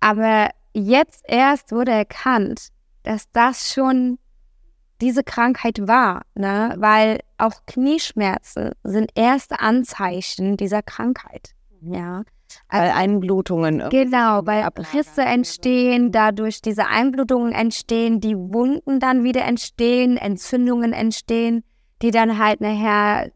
aber 0.00 0.50
jetzt 0.72 1.24
erst 1.26 1.72
wurde 1.72 1.92
erkannt, 1.92 2.68
dass 3.02 3.30
das 3.32 3.72
schon 3.72 4.18
diese 5.00 5.24
Krankheit 5.24 5.86
war, 5.88 6.22
ne? 6.34 6.74
weil 6.78 7.20
auch 7.38 7.64
Knieschmerzen 7.66 8.72
sind 8.84 9.10
erste 9.14 9.60
Anzeichen 9.60 10.56
dieser 10.56 10.82
Krankheit. 10.82 11.54
Ja. 11.80 12.22
Weil 12.68 12.90
Einblutungen. 12.90 13.88
Genau, 13.90 14.44
weil 14.44 14.68
Risse 14.92 15.22
entstehen, 15.22 16.10
dadurch 16.10 16.60
diese 16.60 16.88
Einblutungen 16.88 17.52
entstehen, 17.52 18.20
die 18.20 18.36
Wunden 18.36 18.98
dann 18.98 19.22
wieder 19.22 19.44
entstehen, 19.44 20.16
Entzündungen 20.16 20.92
entstehen, 20.92 21.62
die 22.02 22.10
dann 22.10 22.38
halt 22.38 22.60
nachher, 22.60 23.30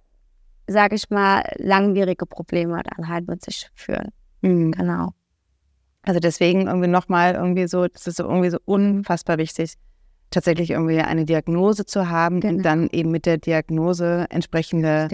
sage 0.66 0.96
ich 0.96 1.10
mal, 1.10 1.44
langwierige 1.58 2.26
Probleme 2.26 2.82
dann 2.96 3.08
halt 3.08 3.28
mit 3.28 3.44
sich 3.44 3.70
führen. 3.74 4.08
Mhm. 4.42 4.72
Genau. 4.72 5.12
Also 6.04 6.20
deswegen 6.20 6.66
irgendwie 6.66 6.88
nochmal 6.88 7.34
irgendwie 7.34 7.66
so, 7.66 7.86
das 7.88 8.06
ist 8.06 8.16
so 8.16 8.24
irgendwie 8.24 8.50
so 8.50 8.58
unfassbar 8.64 9.38
wichtig, 9.38 9.74
tatsächlich 10.30 10.70
irgendwie 10.70 11.00
eine 11.00 11.24
Diagnose 11.24 11.86
zu 11.86 12.08
haben 12.08 12.40
genau. 12.40 12.56
und 12.56 12.62
dann 12.62 12.88
eben 12.90 13.10
mit 13.10 13.26
der 13.26 13.38
Diagnose 13.38 14.26
entsprechende 14.30 15.08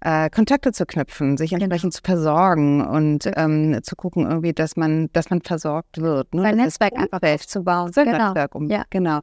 äh, 0.00 0.30
Kontakte 0.30 0.72
zu 0.72 0.84
knüpfen, 0.84 1.36
sich 1.36 1.50
genau. 1.50 1.64
entsprechend 1.64 1.94
zu 1.94 2.00
versorgen 2.02 2.84
und 2.84 3.30
ähm, 3.36 3.78
zu 3.82 3.94
gucken 3.94 4.28
irgendwie, 4.28 4.52
dass 4.52 4.76
man, 4.76 5.10
dass 5.12 5.30
man 5.30 5.42
versorgt 5.42 6.00
wird. 6.00 6.34
Ne? 6.34 6.42
Ein 6.42 6.56
Netzwerk 6.56 6.96
einfach 6.96 7.22
aufzubauen. 7.22 7.92
Genau. 7.94 8.28
Netzwerk 8.28 8.54
um, 8.54 8.68
ja. 8.68 8.84
genau. 8.90 9.20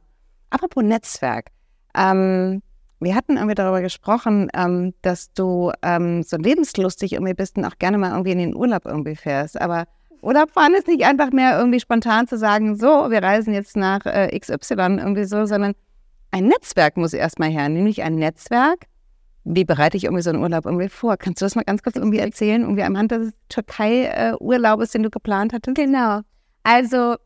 Apropos 0.48 0.82
Netzwerk. 0.82 1.48
Ähm, 1.94 2.62
wir 3.00 3.14
hatten 3.14 3.36
irgendwie 3.36 3.54
darüber 3.54 3.80
gesprochen, 3.80 4.48
ähm, 4.54 4.94
dass 5.02 5.32
du 5.32 5.72
ähm, 5.82 6.22
so 6.22 6.36
lebenslustig 6.36 7.12
irgendwie 7.12 7.34
bist 7.34 7.56
und 7.56 7.64
auch 7.64 7.78
gerne 7.78 7.98
mal 7.98 8.10
irgendwie 8.10 8.32
in 8.32 8.38
den 8.38 8.54
Urlaub 8.54 8.84
irgendwie 8.84 9.16
fährst. 9.16 9.60
Aber 9.60 9.86
Urlaub 10.22 10.50
fahren 10.50 10.74
ist 10.74 10.86
nicht 10.86 11.04
einfach 11.04 11.30
mehr 11.30 11.58
irgendwie 11.58 11.80
spontan 11.80 12.26
zu 12.26 12.36
sagen, 12.36 12.76
so, 12.76 13.10
wir 13.10 13.22
reisen 13.22 13.54
jetzt 13.54 13.76
nach 13.76 14.04
äh, 14.06 14.38
XY 14.38 14.98
irgendwie 14.98 15.24
so, 15.24 15.46
sondern 15.46 15.74
ein 16.30 16.46
Netzwerk 16.46 16.96
muss 16.96 17.12
erstmal 17.12 17.50
her, 17.50 17.68
nämlich 17.68 18.02
ein 18.02 18.14
Netzwerk. 18.16 18.86
Wie 19.44 19.64
bereite 19.64 19.96
ich 19.96 20.04
irgendwie 20.04 20.22
so 20.22 20.30
einen 20.30 20.42
Urlaub 20.42 20.66
irgendwie 20.66 20.88
vor? 20.88 21.16
Kannst 21.16 21.40
du 21.40 21.46
das 21.46 21.54
mal 21.54 21.64
ganz 21.64 21.82
kurz 21.82 21.96
irgendwie 21.96 22.18
erzählen, 22.18 22.62
irgendwie 22.62 22.82
anhand 22.82 23.10
des 23.10 23.32
Türkei-Urlaubes, 23.48 24.90
den 24.90 25.02
du 25.02 25.10
geplant 25.10 25.52
hattest? 25.52 25.76
Genau. 25.76 26.20
Also 26.62 27.16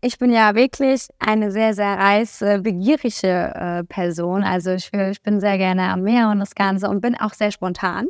ich 0.00 0.18
bin 0.18 0.30
ja 0.32 0.54
wirklich 0.54 1.08
eine 1.18 1.50
sehr, 1.50 1.74
sehr 1.74 1.98
reisebegierige 1.98 3.52
äh, 3.54 3.84
Person. 3.84 4.42
Also 4.42 4.72
ich, 4.72 4.92
ich 4.92 5.22
bin 5.22 5.40
sehr 5.40 5.58
gerne 5.58 5.84
am 5.84 6.02
Meer 6.02 6.30
und 6.30 6.40
das 6.40 6.54
Ganze 6.54 6.88
und 6.88 7.00
bin 7.00 7.14
auch 7.14 7.34
sehr 7.34 7.50
spontan. 7.50 8.06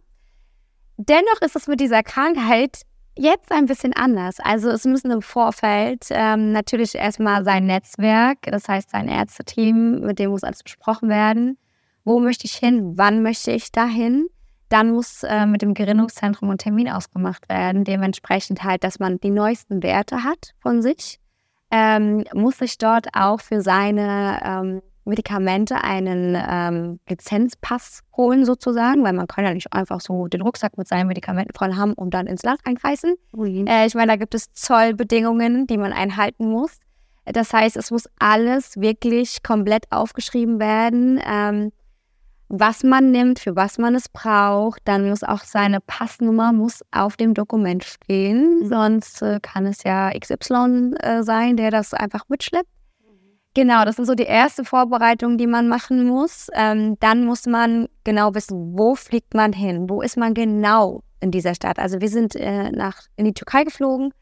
Dennoch 0.97 1.41
ist 1.41 1.57
es 1.57 1.67
mit 1.67 1.81
dieser 1.81 2.03
Krankheit 2.03 2.83
Jetzt 3.17 3.53
ein 3.53 3.67
bisschen 3.67 3.93
anders. 3.93 4.41
Also 4.41 4.71
es 4.71 4.85
müssen 4.85 5.13
im 5.13 5.23
Vorfeld 5.23 6.07
ähm, 6.11 6.51
natürlich 6.51 6.97
erstmal 6.97 7.45
sein 7.45 7.67
Netzwerk, 7.67 8.39
das 8.43 8.69
heißt 8.69 8.91
sein 8.91 9.09
Ärzteteam, 9.09 10.01
mit 10.01 10.19
dem 10.19 10.31
muss 10.31 10.43
alles 10.43 10.65
besprochen 10.65 11.09
werden. 11.09 11.57
Wo 12.05 12.19
möchte 12.19 12.47
ich 12.47 12.55
hin? 12.55 12.95
Wann 12.97 13.23
möchte 13.23 13.53
ich 13.53 13.71
dahin? 13.71 14.27
Dann 14.69 14.91
muss 14.91 15.23
äh, 15.23 15.47
mit 15.47 15.63
dem 15.63 15.75
Gerinnungszentrum 15.75 16.51
ein 16.51 16.59
Termin 16.59 16.89
ausgemacht 16.89 17.49
werden, 17.49 17.85
dementsprechend 17.85 18.65
halt, 18.65 18.83
dass 18.83 18.99
man 18.99 19.21
die 19.21 19.31
neuesten 19.31 19.83
Werte 19.85 20.25
hat 20.25 20.55
von 20.59 20.83
sich. 20.83 21.21
Ähm, 21.71 22.25
muss 22.35 22.59
sich 22.59 22.79
dort 22.79 23.07
auch 23.15 23.41
für 23.41 23.61
seine 23.61 24.41
ähm, 24.45 24.83
Medikamente 25.05 25.83
einen 25.83 26.37
ähm, 26.37 27.01
Lizenzpass 27.09 28.01
holen 28.17 28.45
sozusagen, 28.45 29.05
weil 29.05 29.13
man 29.13 29.27
kann 29.27 29.45
ja 29.45 29.53
nicht 29.53 29.73
einfach 29.73 30.01
so 30.01 30.29
den 30.29 30.41
Rucksack 30.41 30.79
mit 30.79 30.89
seinen 30.89 31.09
Medikamenten 31.09 31.53
voll 31.57 31.75
haben 31.75 31.93
und 31.95 32.15
dann 32.15 32.27
ins 32.27 32.43
Land 32.43 32.61
einreißen. 32.65 33.15
Mhm. 33.33 33.67
Äh, 33.67 33.87
ich 33.87 33.95
meine, 33.95 34.13
da 34.13 34.17
gibt 34.17 34.35
es 34.35 34.53
Zollbedingungen, 34.53 35.67
die 35.67 35.77
man 35.77 35.93
einhalten 35.93 36.49
muss. 36.49 36.79
Das 37.27 37.53
heißt, 37.53 37.77
es 37.77 37.91
muss 37.91 38.09
alles 38.19 38.77
wirklich 38.77 39.43
komplett 39.43 39.91
aufgeschrieben 39.91 40.61
werden, 40.61 41.21
ähm, 41.27 41.73
was 42.49 42.83
man 42.83 43.11
nimmt, 43.11 43.39
für 43.39 43.57
was 43.57 43.79
man 43.79 43.95
es 43.95 44.09
braucht. 44.09 44.83
Dann 44.85 45.09
muss 45.09 45.23
auch 45.23 45.41
seine 45.41 45.81
Passnummer 45.81 46.53
muss 46.53 46.83
auf 46.93 47.17
dem 47.17 47.35
Dokument 47.35 47.85
stehen, 47.85 48.61
mhm. 48.61 48.69
sonst 48.69 49.23
äh, 49.23 49.41
kann 49.41 49.67
es 49.67 49.83
ja 49.85 50.11
XY 50.19 50.95
äh, 51.01 51.23
sein, 51.23 51.57
der 51.57 51.71
das 51.71 51.95
einfach 51.95 52.25
mitschleppt. 52.29 52.69
Genau, 53.55 53.85
das 53.85 53.97
sind 53.97 54.07
so 54.07 54.17
die 54.17 54.25
erste 54.25 54.65
Vorbereitungen, 54.65 55.39
die 55.39 55.47
man 55.47 55.69
machen 55.69 56.05
muss. 56.05 56.49
Ähm, 56.55 56.97
dann 56.99 57.25
muss 57.25 57.47
man 57.47 57.89
genau 58.03 58.35
wissen, 58.35 58.77
wo 58.77 58.97
fliegt 58.97 59.33
man 59.33 59.53
hin? 59.53 59.89
Wo 59.89 60.03
ist 60.03 60.17
man 60.17 60.35
genau 60.35 61.05
in 61.21 61.31
dieser 61.31 61.55
Stadt? 61.55 61.79
Also 61.79 62.01
wir 62.01 62.09
sind 62.09 62.35
äh, 62.35 62.71
nach, 62.71 63.03
in 63.17 63.25
die 63.25 63.33
Türkei 63.33 63.63
geflogen. 63.63 64.13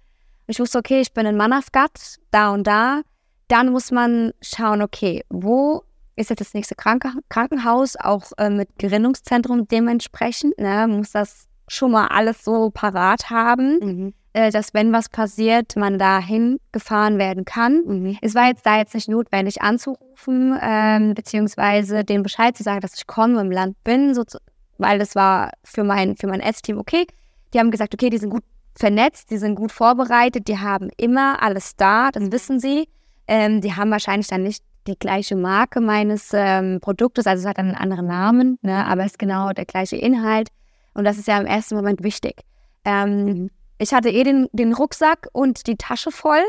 Ich 0.48 0.60
wusste, 0.60 0.78
okay, 0.78 1.00
ich 1.00 1.14
bin 1.14 1.24
in 1.24 1.36
Manavgat, 1.36 2.18
da 2.30 2.52
und 2.52 2.66
da. 2.66 3.00
Dann 3.48 3.72
muss 3.72 3.90
man 3.90 4.32
schauen, 4.42 4.82
okay, 4.82 5.24
wo 5.30 5.82
ist 6.16 6.28
jetzt 6.28 6.40
das 6.40 6.52
nächste 6.52 6.74
Kranke 6.74 7.10
Krankenhaus, 7.30 7.96
auch 7.96 8.32
äh, 8.36 8.50
mit 8.50 8.68
Gerinnungszentrum 8.78 9.66
dementsprechend. 9.66 10.58
Ne, 10.58 10.86
muss 10.88 11.12
das 11.12 11.48
schon 11.68 11.92
mal 11.92 12.08
alles 12.08 12.44
so 12.44 12.70
parat 12.70 13.30
haben, 13.30 13.78
mhm. 13.80 14.14
Äh, 14.32 14.50
dass 14.50 14.74
wenn 14.74 14.92
was 14.92 15.08
passiert, 15.08 15.76
man 15.76 15.98
dahin 15.98 16.58
gefahren 16.72 17.18
werden 17.18 17.44
kann. 17.44 17.82
Mhm. 17.84 18.18
Es 18.22 18.34
war 18.34 18.48
jetzt 18.48 18.64
da 18.64 18.78
jetzt 18.78 18.94
nicht 18.94 19.08
notwendig 19.08 19.62
anzurufen, 19.62 20.58
ähm, 20.60 21.14
beziehungsweise 21.14 22.04
den 22.04 22.22
Bescheid 22.22 22.56
zu 22.56 22.62
sagen, 22.62 22.80
dass 22.80 22.94
ich 22.94 23.06
komme 23.06 23.40
im 23.40 23.50
Land 23.50 23.76
bin, 23.84 24.14
so 24.14 24.24
zu, 24.24 24.38
weil 24.78 24.98
das 24.98 25.14
war 25.14 25.52
für 25.64 25.84
mein, 25.84 26.16
für 26.16 26.26
mein 26.26 26.40
Ärzteam 26.40 26.78
okay. 26.78 27.06
Die 27.52 27.58
haben 27.58 27.70
gesagt, 27.70 27.94
okay, 27.94 28.10
die 28.10 28.18
sind 28.18 28.30
gut 28.30 28.44
vernetzt, 28.74 29.30
die 29.30 29.38
sind 29.38 29.54
gut 29.54 29.72
vorbereitet, 29.72 30.48
die 30.48 30.58
haben 30.58 30.88
immer 30.96 31.42
alles 31.42 31.76
da, 31.76 32.10
das 32.10 32.24
mhm. 32.24 32.32
wissen 32.32 32.60
sie. 32.60 32.88
Ähm, 33.28 33.60
die 33.60 33.74
haben 33.74 33.90
wahrscheinlich 33.90 34.26
dann 34.26 34.42
nicht 34.42 34.64
die 34.86 34.98
gleiche 34.98 35.36
Marke 35.36 35.80
meines 35.80 36.30
ähm, 36.32 36.80
Produktes, 36.80 37.26
also 37.26 37.42
es 37.42 37.48
hat 37.48 37.58
einen 37.58 37.74
anderen 37.74 38.06
Namen, 38.06 38.58
ne, 38.62 38.84
aber 38.86 39.02
es 39.02 39.12
ist 39.12 39.18
genau 39.18 39.52
der 39.52 39.64
gleiche 39.64 39.96
Inhalt. 39.96 40.48
Und 40.94 41.04
das 41.04 41.18
ist 41.18 41.28
ja 41.28 41.38
im 41.38 41.46
ersten 41.46 41.76
Moment 41.76 42.02
wichtig. 42.02 42.42
Ähm, 42.84 43.24
mhm. 43.24 43.50
Ich 43.82 43.92
hatte 43.92 44.10
eh 44.10 44.22
den, 44.22 44.48
den 44.52 44.72
Rucksack 44.72 45.28
und 45.32 45.66
die 45.66 45.76
Tasche 45.76 46.10
voll. 46.10 46.44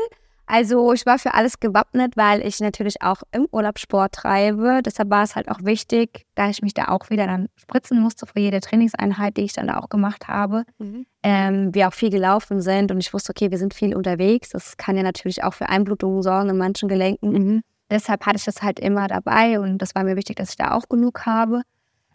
Also 0.46 0.92
ich 0.92 1.06
war 1.06 1.18
für 1.18 1.32
alles 1.32 1.58
gewappnet, 1.58 2.16
weil 2.16 2.46
ich 2.46 2.60
natürlich 2.60 3.00
auch 3.00 3.22
im 3.32 3.48
Urlaub 3.50 3.78
Sport 3.78 4.12
treibe. 4.12 4.82
Deshalb 4.84 5.10
war 5.10 5.22
es 5.22 5.34
halt 5.36 5.48
auch 5.50 5.60
wichtig, 5.62 6.26
da 6.34 6.50
ich 6.50 6.60
mich 6.60 6.74
da 6.74 6.88
auch 6.88 7.08
wieder 7.08 7.26
dann 7.26 7.48
spritzen 7.56 7.98
musste 7.98 8.26
vor 8.26 8.40
jeder 8.40 8.60
Trainingseinheit, 8.60 9.38
die 9.38 9.42
ich 9.42 9.54
dann 9.54 9.70
auch 9.70 9.88
gemacht 9.88 10.28
habe. 10.28 10.64
Mhm. 10.78 11.06
Ähm, 11.22 11.74
wir 11.74 11.88
auch 11.88 11.94
viel 11.94 12.10
gelaufen 12.10 12.60
sind 12.60 12.92
und 12.92 12.98
ich 12.98 13.14
wusste, 13.14 13.30
okay, 13.30 13.50
wir 13.50 13.58
sind 13.58 13.72
viel 13.72 13.96
unterwegs. 13.96 14.50
Das 14.50 14.76
kann 14.76 14.96
ja 14.96 15.02
natürlich 15.02 15.42
auch 15.42 15.54
für 15.54 15.68
Einblutungen 15.68 16.22
sorgen 16.22 16.50
in 16.50 16.58
manchen 16.58 16.88
Gelenken. 16.88 17.32
Mhm. 17.32 17.62
Deshalb 17.90 18.26
hatte 18.26 18.36
ich 18.36 18.44
das 18.44 18.62
halt 18.62 18.78
immer 18.80 19.08
dabei 19.08 19.60
und 19.60 19.78
das 19.78 19.94
war 19.94 20.04
mir 20.04 20.16
wichtig, 20.16 20.36
dass 20.36 20.50
ich 20.50 20.56
da 20.56 20.72
auch 20.72 20.88
genug 20.88 21.24
habe. 21.24 21.62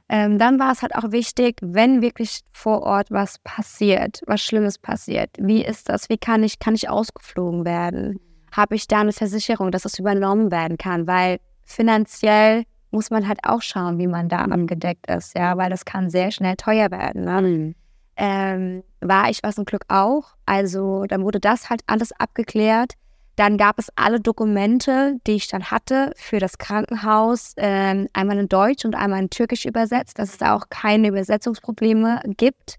Ähm, 0.09 0.39
dann 0.39 0.59
war 0.59 0.71
es 0.71 0.81
halt 0.81 0.95
auch 0.95 1.11
wichtig, 1.11 1.57
wenn 1.61 2.01
wirklich 2.01 2.39
vor 2.51 2.81
Ort 2.81 3.11
was 3.11 3.37
passiert, 3.43 4.21
was 4.25 4.41
Schlimmes 4.41 4.79
passiert. 4.79 5.29
Wie 5.37 5.63
ist 5.63 5.87
das? 5.87 6.09
Wie 6.09 6.17
kann 6.17 6.43
ich, 6.43 6.57
kann 6.57 6.73
ich 6.73 6.89
ausgeflogen 6.89 7.63
werden? 7.63 8.19
Habe 8.51 8.75
ich 8.75 8.87
da 8.87 9.01
eine 9.01 9.13
Versicherung, 9.13 9.71
dass 9.71 9.85
es 9.85 9.99
übernommen 9.99 10.51
werden 10.51 10.79
kann? 10.79 11.05
Weil 11.05 11.39
finanziell 11.63 12.63
muss 12.89 13.11
man 13.11 13.27
halt 13.27 13.39
auch 13.43 13.61
schauen, 13.61 13.99
wie 13.99 14.07
man 14.07 14.29
da 14.29 14.45
abgedeckt 14.45 15.07
ist, 15.11 15.37
ja, 15.37 15.55
weil 15.57 15.69
das 15.69 15.85
kann 15.85 16.09
sehr 16.09 16.31
schnell 16.31 16.55
teuer 16.55 16.89
werden. 16.89 17.25
Ne? 17.25 17.41
Mhm. 17.41 17.75
Ähm, 18.17 18.83
war 19.01 19.29
ich 19.29 19.43
was 19.43 19.55
zum 19.55 19.65
Glück 19.65 19.85
auch. 19.87 20.35
Also 20.47 21.05
dann 21.07 21.23
wurde 21.23 21.39
das 21.39 21.69
halt 21.69 21.81
alles 21.85 22.11
abgeklärt. 22.13 22.93
Dann 23.39 23.57
gab 23.57 23.79
es 23.79 23.87
alle 23.95 24.19
Dokumente, 24.19 25.15
die 25.25 25.35
ich 25.37 25.47
dann 25.47 25.71
hatte 25.71 26.11
für 26.17 26.39
das 26.39 26.57
Krankenhaus, 26.57 27.53
äh, 27.55 28.05
einmal 28.11 28.37
in 28.37 28.49
Deutsch 28.49 28.83
und 28.83 28.95
einmal 28.95 29.21
in 29.21 29.29
Türkisch 29.29 29.63
übersetzt, 29.63 30.19
dass 30.19 30.31
es 30.31 30.37
da 30.39 30.53
auch 30.57 30.65
keine 30.69 31.07
Übersetzungsprobleme 31.07 32.21
gibt. 32.35 32.75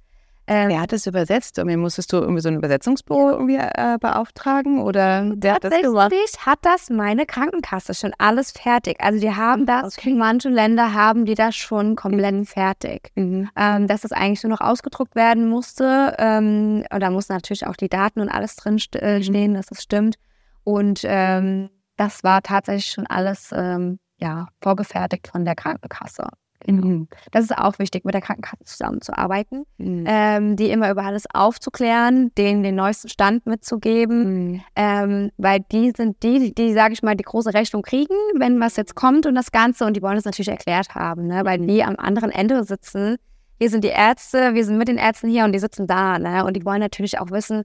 Ähm, 0.47 0.69
Wer 0.69 0.83
hat 0.83 0.93
es 0.93 1.07
übersetzt? 1.07 1.57
Irgendwie 1.57 1.79
musstest 1.79 2.13
du 2.13 2.19
irgendwie 2.19 2.43
so 2.43 2.51
ein 2.51 2.57
Übersetzungsbüro 2.57 3.31
irgendwie 3.31 3.57
äh, 3.57 3.97
beauftragen 3.99 4.83
oder 4.83 5.33
der 5.35 5.55
hat 5.55 5.65
das 5.65 5.81
gemacht? 5.81 6.13
hat 6.45 6.59
das 6.61 6.91
meine 6.91 7.25
Krankenkasse 7.25 7.95
schon 7.95 8.13
alles 8.19 8.51
fertig. 8.51 9.01
Also 9.01 9.19
die 9.19 9.35
haben 9.35 9.65
das, 9.65 9.97
okay. 9.97 10.13
manche 10.13 10.51
Länder 10.51 10.93
haben 10.93 11.25
die 11.25 11.37
das 11.37 11.57
schon 11.57 11.97
komplett 11.97 12.35
mhm. 12.35 12.45
fertig. 12.45 13.13
Mhm. 13.15 13.49
Ähm, 13.57 13.87
dass 13.87 14.03
das 14.03 14.13
eigentlich 14.13 14.43
nur 14.43 14.51
noch 14.51 14.61
ausgedruckt 14.61 15.15
werden 15.15 15.49
musste. 15.49 16.17
Ähm, 16.19 16.85
und 16.93 17.01
da 17.01 17.11
mussten 17.11 17.33
natürlich 17.33 17.67
auch 17.67 17.77
die 17.77 17.89
Daten 17.89 18.21
und 18.21 18.29
alles 18.29 18.57
drin 18.57 18.77
äh, 18.93 19.23
stehen, 19.23 19.55
dass 19.55 19.65
das 19.65 19.83
stimmt. 19.83 20.17
Und 20.65 21.01
ähm, 21.05 21.71
das 21.97 22.25
war 22.25 22.43
tatsächlich 22.43 22.93
schon 22.93 23.07
alles 23.07 23.51
ähm, 23.55 23.99
ja, 24.19 24.49
vorgefertigt 24.61 25.29
von 25.29 25.45
der 25.45 25.55
Krankenkasse. 25.55 26.29
Genau. 26.65 26.87
Mhm. 26.87 27.09
Das 27.31 27.45
ist 27.45 27.57
auch 27.57 27.79
wichtig, 27.79 28.05
mit 28.05 28.15
der 28.15 28.21
Krankenkasse 28.21 28.65
zusammenzuarbeiten, 28.65 29.65
mhm. 29.79 30.05
ähm, 30.07 30.57
die 30.57 30.71
immer 30.71 30.91
über 30.91 31.05
alles 31.05 31.25
aufzuklären, 31.33 32.33
denen 32.37 32.63
den 32.63 32.75
neuesten 32.75 33.09
Stand 33.09 33.47
mitzugeben, 33.47 34.53
mhm. 34.53 34.61
ähm, 34.77 35.31
weil 35.39 35.61
die 35.73 35.93
sind 35.97 36.23
die, 36.23 36.39
die, 36.39 36.55
die 36.55 36.75
sage 36.75 36.93
ich 36.93 37.03
mal, 37.03 37.17
die 37.17 37.25
große 37.25 37.55
Rechnung 37.55 37.83
kriegen, 37.83 38.15
wenn 38.37 38.61
was 38.61 38.77
jetzt 38.77 38.95
kommt 38.95 39.27
und 39.27 39.35
das 39.35 39.53
Ganze 39.53 39.87
und 39.87 39.95
die 39.97 40.03
wollen 40.03 40.19
es 40.19 40.27
natürlich 40.27 40.49
erklärt 40.49 40.95
haben, 40.95 41.27
ne? 41.27 41.45
weil 41.45 41.59
die 41.59 41.83
am 41.83 41.97
anderen 41.97 42.31
Ende 42.31 42.63
sitzen. 42.65 43.17
Wir 43.59 43.71
sind 43.71 43.85
die 43.85 43.89
Ärzte, 43.89 44.55
wir 44.55 44.65
sind 44.65 44.79
mit 44.79 44.89
den 44.89 44.99
Ärzten 44.99 45.29
hier 45.29 45.45
und 45.45 45.53
die 45.53 45.59
sitzen 45.59 45.87
da 45.87 46.19
ne? 46.19 46.45
und 46.45 46.55
die 46.55 46.65
wollen 46.65 46.81
natürlich 46.81 47.19
auch 47.19 47.31
wissen, 47.31 47.65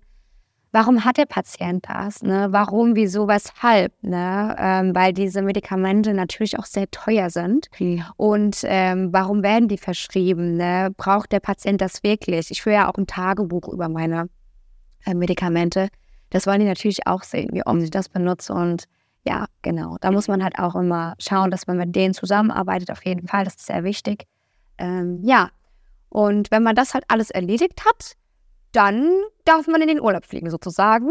warum 0.76 1.06
hat 1.06 1.16
der 1.16 1.26
Patient 1.26 1.86
das? 1.88 2.22
Ne? 2.22 2.48
Warum, 2.52 2.98
wieso, 2.98 3.30
weshalb? 3.30 3.94
Ne? 4.04 4.54
Ähm, 4.60 4.94
weil 4.94 5.14
diese 5.14 5.42
Medikamente 5.42 6.14
natürlich 6.14 6.60
auch 6.60 6.66
sehr 6.66 6.92
teuer 6.92 7.30
sind. 7.30 7.70
Okay. 7.72 8.04
Und 8.18 8.60
ähm, 8.66 9.14
warum 9.14 9.42
werden 9.42 9.70
die 9.70 9.78
verschrieben? 9.78 10.58
Ne? 10.58 10.94
Braucht 10.98 11.32
der 11.32 11.40
Patient 11.40 11.80
das 11.80 12.04
wirklich? 12.04 12.52
Ich 12.52 12.62
führe 12.62 12.76
ja 12.76 12.90
auch 12.90 12.98
ein 12.98 13.08
Tagebuch 13.08 13.70
über 13.70 13.88
meine 13.88 14.28
äh, 15.06 15.14
Medikamente. 15.14 15.88
Das 16.30 16.46
wollen 16.46 16.60
die 16.60 16.66
natürlich 16.66 17.08
auch 17.08 17.24
sehen, 17.24 17.52
wie 17.54 17.66
oft 17.66 17.82
ich 17.82 17.90
das 17.90 18.10
benutze. 18.10 18.52
Und 18.54 18.84
ja, 19.26 19.46
genau. 19.62 19.96
Da 20.02 20.12
muss 20.12 20.28
man 20.28 20.44
halt 20.44 20.60
auch 20.60 20.76
immer 20.76 21.14
schauen, 21.20 21.52
dass 21.52 21.68
man 21.68 21.78
mit 21.78 21.96
denen 21.96 22.14
zusammenarbeitet. 22.14 22.92
Auf 22.92 23.06
jeden 23.06 23.30
Fall, 23.30 23.46
das 23.46 23.56
ist 23.56 23.68
sehr 23.68 23.86
wichtig. 23.86 24.26
Ähm, 24.78 25.22
ja, 25.24 25.52
und 26.10 26.52
wenn 26.52 26.64
man 26.64 26.76
das 26.76 26.94
halt 26.94 27.06
alles 27.08 27.32
erledigt 27.32 27.86
hat, 27.86 28.18
dann 28.76 29.10
darf 29.46 29.68
man 29.68 29.82
in 29.82 29.88
den 29.88 30.02
Urlaub 30.02 30.26
fliegen 30.26 30.50
sozusagen. 30.50 31.08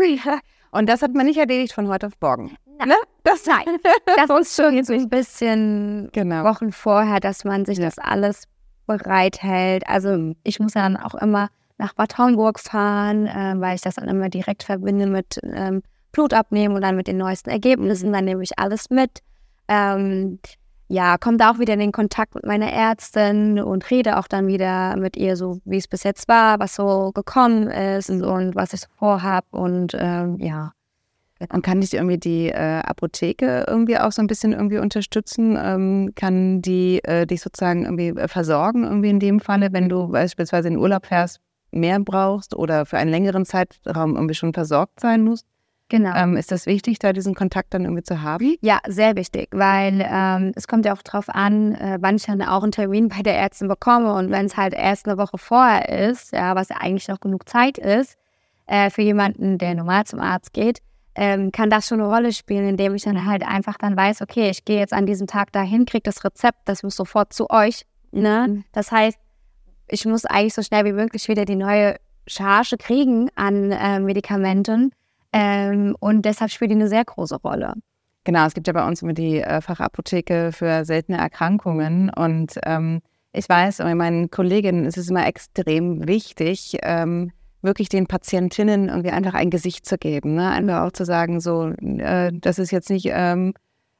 Und 0.70 0.88
das 0.88 1.02
hat 1.02 1.14
man 1.14 1.26
nicht 1.26 1.38
erledigt 1.38 1.72
von 1.72 1.88
heute 1.88 2.08
auf 2.08 2.12
morgen. 2.20 2.56
Na, 2.78 2.86
ne? 2.86 2.94
Das 3.22 3.46
nein. 3.46 3.64
Das 4.16 4.40
ist 4.40 4.56
schon 4.56 4.82
so 4.84 4.92
ein 4.92 5.08
bisschen 5.08 6.10
genau. 6.12 6.44
Wochen 6.44 6.72
vorher, 6.72 7.20
dass 7.20 7.44
man 7.44 7.64
sich 7.64 7.78
ja. 7.78 7.84
das 7.84 7.98
alles 7.98 8.44
bereithält. 8.86 9.86
Also 9.88 10.34
ich 10.42 10.60
muss 10.60 10.74
ja 10.74 10.82
dann 10.82 10.96
auch 10.96 11.14
immer 11.14 11.48
nach 11.78 11.94
Bad 11.94 12.18
Homburg 12.18 12.60
fahren, 12.60 13.26
äh, 13.26 13.54
weil 13.56 13.76
ich 13.76 13.80
das 13.80 13.96
dann 13.96 14.08
immer 14.08 14.28
direkt 14.28 14.62
verbinde 14.62 15.06
mit 15.06 15.38
ähm, 15.42 15.82
Blut 16.12 16.32
abnehmen 16.32 16.74
und 16.74 16.82
dann 16.82 16.96
mit 16.96 17.06
den 17.06 17.16
neuesten 17.16 17.50
Ergebnissen. 17.50 18.12
Dann 18.12 18.24
nehme 18.24 18.42
ich 18.42 18.58
alles 18.58 18.90
mit. 18.90 19.20
Ähm, 19.68 20.38
ja, 20.94 21.18
komme 21.18 21.38
da 21.38 21.50
auch 21.50 21.58
wieder 21.58 21.74
in 21.74 21.80
den 21.80 21.92
Kontakt 21.92 22.36
mit 22.36 22.46
meiner 22.46 22.70
Ärztin 22.70 23.58
und 23.58 23.90
rede 23.90 24.16
auch 24.16 24.28
dann 24.28 24.46
wieder 24.46 24.96
mit 24.96 25.16
ihr, 25.16 25.36
so 25.36 25.58
wie 25.64 25.78
es 25.78 25.88
bis 25.88 26.04
jetzt 26.04 26.28
war, 26.28 26.60
was 26.60 26.76
so 26.76 27.10
gekommen 27.12 27.66
ist 27.66 28.10
und 28.10 28.54
was 28.54 28.72
ich 28.72 28.80
so 28.80 28.86
vorhabe 28.96 29.46
und 29.50 29.96
ähm, 29.98 30.38
ja. 30.38 30.72
Und 31.52 31.62
kann 31.62 31.80
dich 31.80 31.92
irgendwie 31.92 32.16
die 32.16 32.48
äh, 32.48 32.80
Apotheke 32.84 33.66
irgendwie 33.66 33.98
auch 33.98 34.12
so 34.12 34.22
ein 34.22 34.28
bisschen 34.28 34.52
irgendwie 34.52 34.78
unterstützen? 34.78 35.58
Ähm, 35.60 36.12
kann 36.14 36.62
die 36.62 37.02
äh, 37.04 37.26
dich 37.26 37.42
sozusagen 37.42 37.84
irgendwie 37.84 38.18
äh, 38.18 38.28
versorgen, 38.28 38.84
irgendwie 38.84 39.10
in 39.10 39.18
dem 39.18 39.40
Falle, 39.40 39.72
wenn 39.72 39.88
du 39.88 40.08
beispielsweise 40.08 40.68
in 40.68 40.78
Urlaub 40.78 41.06
fährst, 41.06 41.40
mehr 41.72 41.98
brauchst 41.98 42.54
oder 42.54 42.86
für 42.86 42.98
einen 42.98 43.10
längeren 43.10 43.44
Zeitraum 43.44 44.14
irgendwie 44.14 44.34
schon 44.34 44.54
versorgt 44.54 45.00
sein 45.00 45.24
musst? 45.24 45.44
Genau. 45.90 46.14
Ähm, 46.16 46.36
ist 46.36 46.50
das 46.50 46.66
wichtig, 46.66 46.98
da 46.98 47.12
diesen 47.12 47.34
Kontakt 47.34 47.74
dann 47.74 47.84
irgendwie 47.84 48.02
zu 48.02 48.22
haben? 48.22 48.56
Ja, 48.62 48.78
sehr 48.88 49.16
wichtig, 49.16 49.48
weil 49.52 50.04
ähm, 50.10 50.52
es 50.56 50.66
kommt 50.66 50.86
ja 50.86 50.94
auch 50.94 51.02
darauf 51.02 51.28
an, 51.28 51.74
äh, 51.74 51.98
wann 52.00 52.16
ich 52.16 52.24
dann 52.24 52.40
auch 52.42 52.62
einen 52.62 52.72
Termin 52.72 53.08
bei 53.08 53.22
der 53.22 53.38
Ärztin 53.38 53.68
bekomme. 53.68 54.14
Und 54.14 54.30
wenn 54.30 54.46
es 54.46 54.56
halt 54.56 54.72
erst 54.72 55.06
eine 55.06 55.18
Woche 55.18 55.36
vorher 55.36 55.88
ist, 56.08 56.32
ja, 56.32 56.54
was 56.54 56.70
ja 56.70 56.76
eigentlich 56.80 57.08
noch 57.08 57.20
genug 57.20 57.48
Zeit 57.48 57.76
ist, 57.76 58.16
äh, 58.66 58.88
für 58.88 59.02
jemanden, 59.02 59.58
der 59.58 59.74
normal 59.74 60.04
zum 60.04 60.20
Arzt 60.20 60.54
geht, 60.54 60.80
ähm, 61.16 61.52
kann 61.52 61.70
das 61.70 61.86
schon 61.86 62.00
eine 62.00 62.08
Rolle 62.08 62.32
spielen, 62.32 62.66
indem 62.66 62.94
ich 62.94 63.02
dann 63.02 63.24
halt 63.24 63.46
einfach 63.46 63.76
dann 63.78 63.96
weiß, 63.96 64.22
okay, 64.22 64.50
ich 64.50 64.64
gehe 64.64 64.78
jetzt 64.78 64.92
an 64.92 65.06
diesem 65.06 65.26
Tag 65.26 65.52
dahin, 65.52 65.84
kriege 65.84 66.02
das 66.02 66.24
Rezept, 66.24 66.60
das 66.64 66.82
muss 66.82 66.96
sofort 66.96 67.32
zu 67.32 67.50
euch. 67.50 67.84
Ne? 68.10 68.46
Mhm. 68.48 68.64
Das 68.72 68.90
heißt, 68.90 69.18
ich 69.88 70.06
muss 70.06 70.24
eigentlich 70.24 70.54
so 70.54 70.62
schnell 70.62 70.86
wie 70.86 70.92
möglich 70.92 71.28
wieder 71.28 71.44
die 71.44 71.56
neue 71.56 71.96
Charge 72.26 72.76
kriegen 72.78 73.28
an 73.36 73.70
äh, 73.70 74.00
Medikamenten 74.00 74.92
ähm, 75.34 75.96
und 75.98 76.24
deshalb 76.24 76.52
spielt 76.52 76.70
die 76.70 76.76
eine 76.76 76.88
sehr 76.88 77.04
große 77.04 77.36
Rolle. 77.36 77.74
Genau, 78.22 78.46
es 78.46 78.54
gibt 78.54 78.68
ja 78.68 78.72
bei 78.72 78.86
uns 78.86 79.02
immer 79.02 79.14
die 79.14 79.40
äh, 79.40 79.60
Fachapotheke 79.60 80.52
für 80.52 80.84
seltene 80.84 81.18
Erkrankungen. 81.18 82.08
Und 82.08 82.54
ähm, 82.64 83.02
ich 83.32 83.48
weiß, 83.48 83.78
bei 83.78 83.94
meinen 83.96 84.30
Kolleginnen 84.30 84.84
ist 84.84 84.96
es 84.96 85.10
immer 85.10 85.26
extrem 85.26 86.06
wichtig, 86.06 86.78
ähm, 86.82 87.32
wirklich 87.62 87.88
den 87.88 88.06
Patientinnen 88.06 88.88
irgendwie 88.88 89.10
einfach 89.10 89.34
ein 89.34 89.50
Gesicht 89.50 89.86
zu 89.86 89.98
geben. 89.98 90.36
Ne? 90.36 90.48
Einfach 90.48 90.82
auch 90.84 90.92
zu 90.92 91.04
sagen, 91.04 91.40
so, 91.40 91.70
äh, 91.70 92.30
das 92.32 92.60
ist 92.60 92.70
jetzt 92.70 92.88
nicht 92.88 93.08
ähm, 93.10 93.54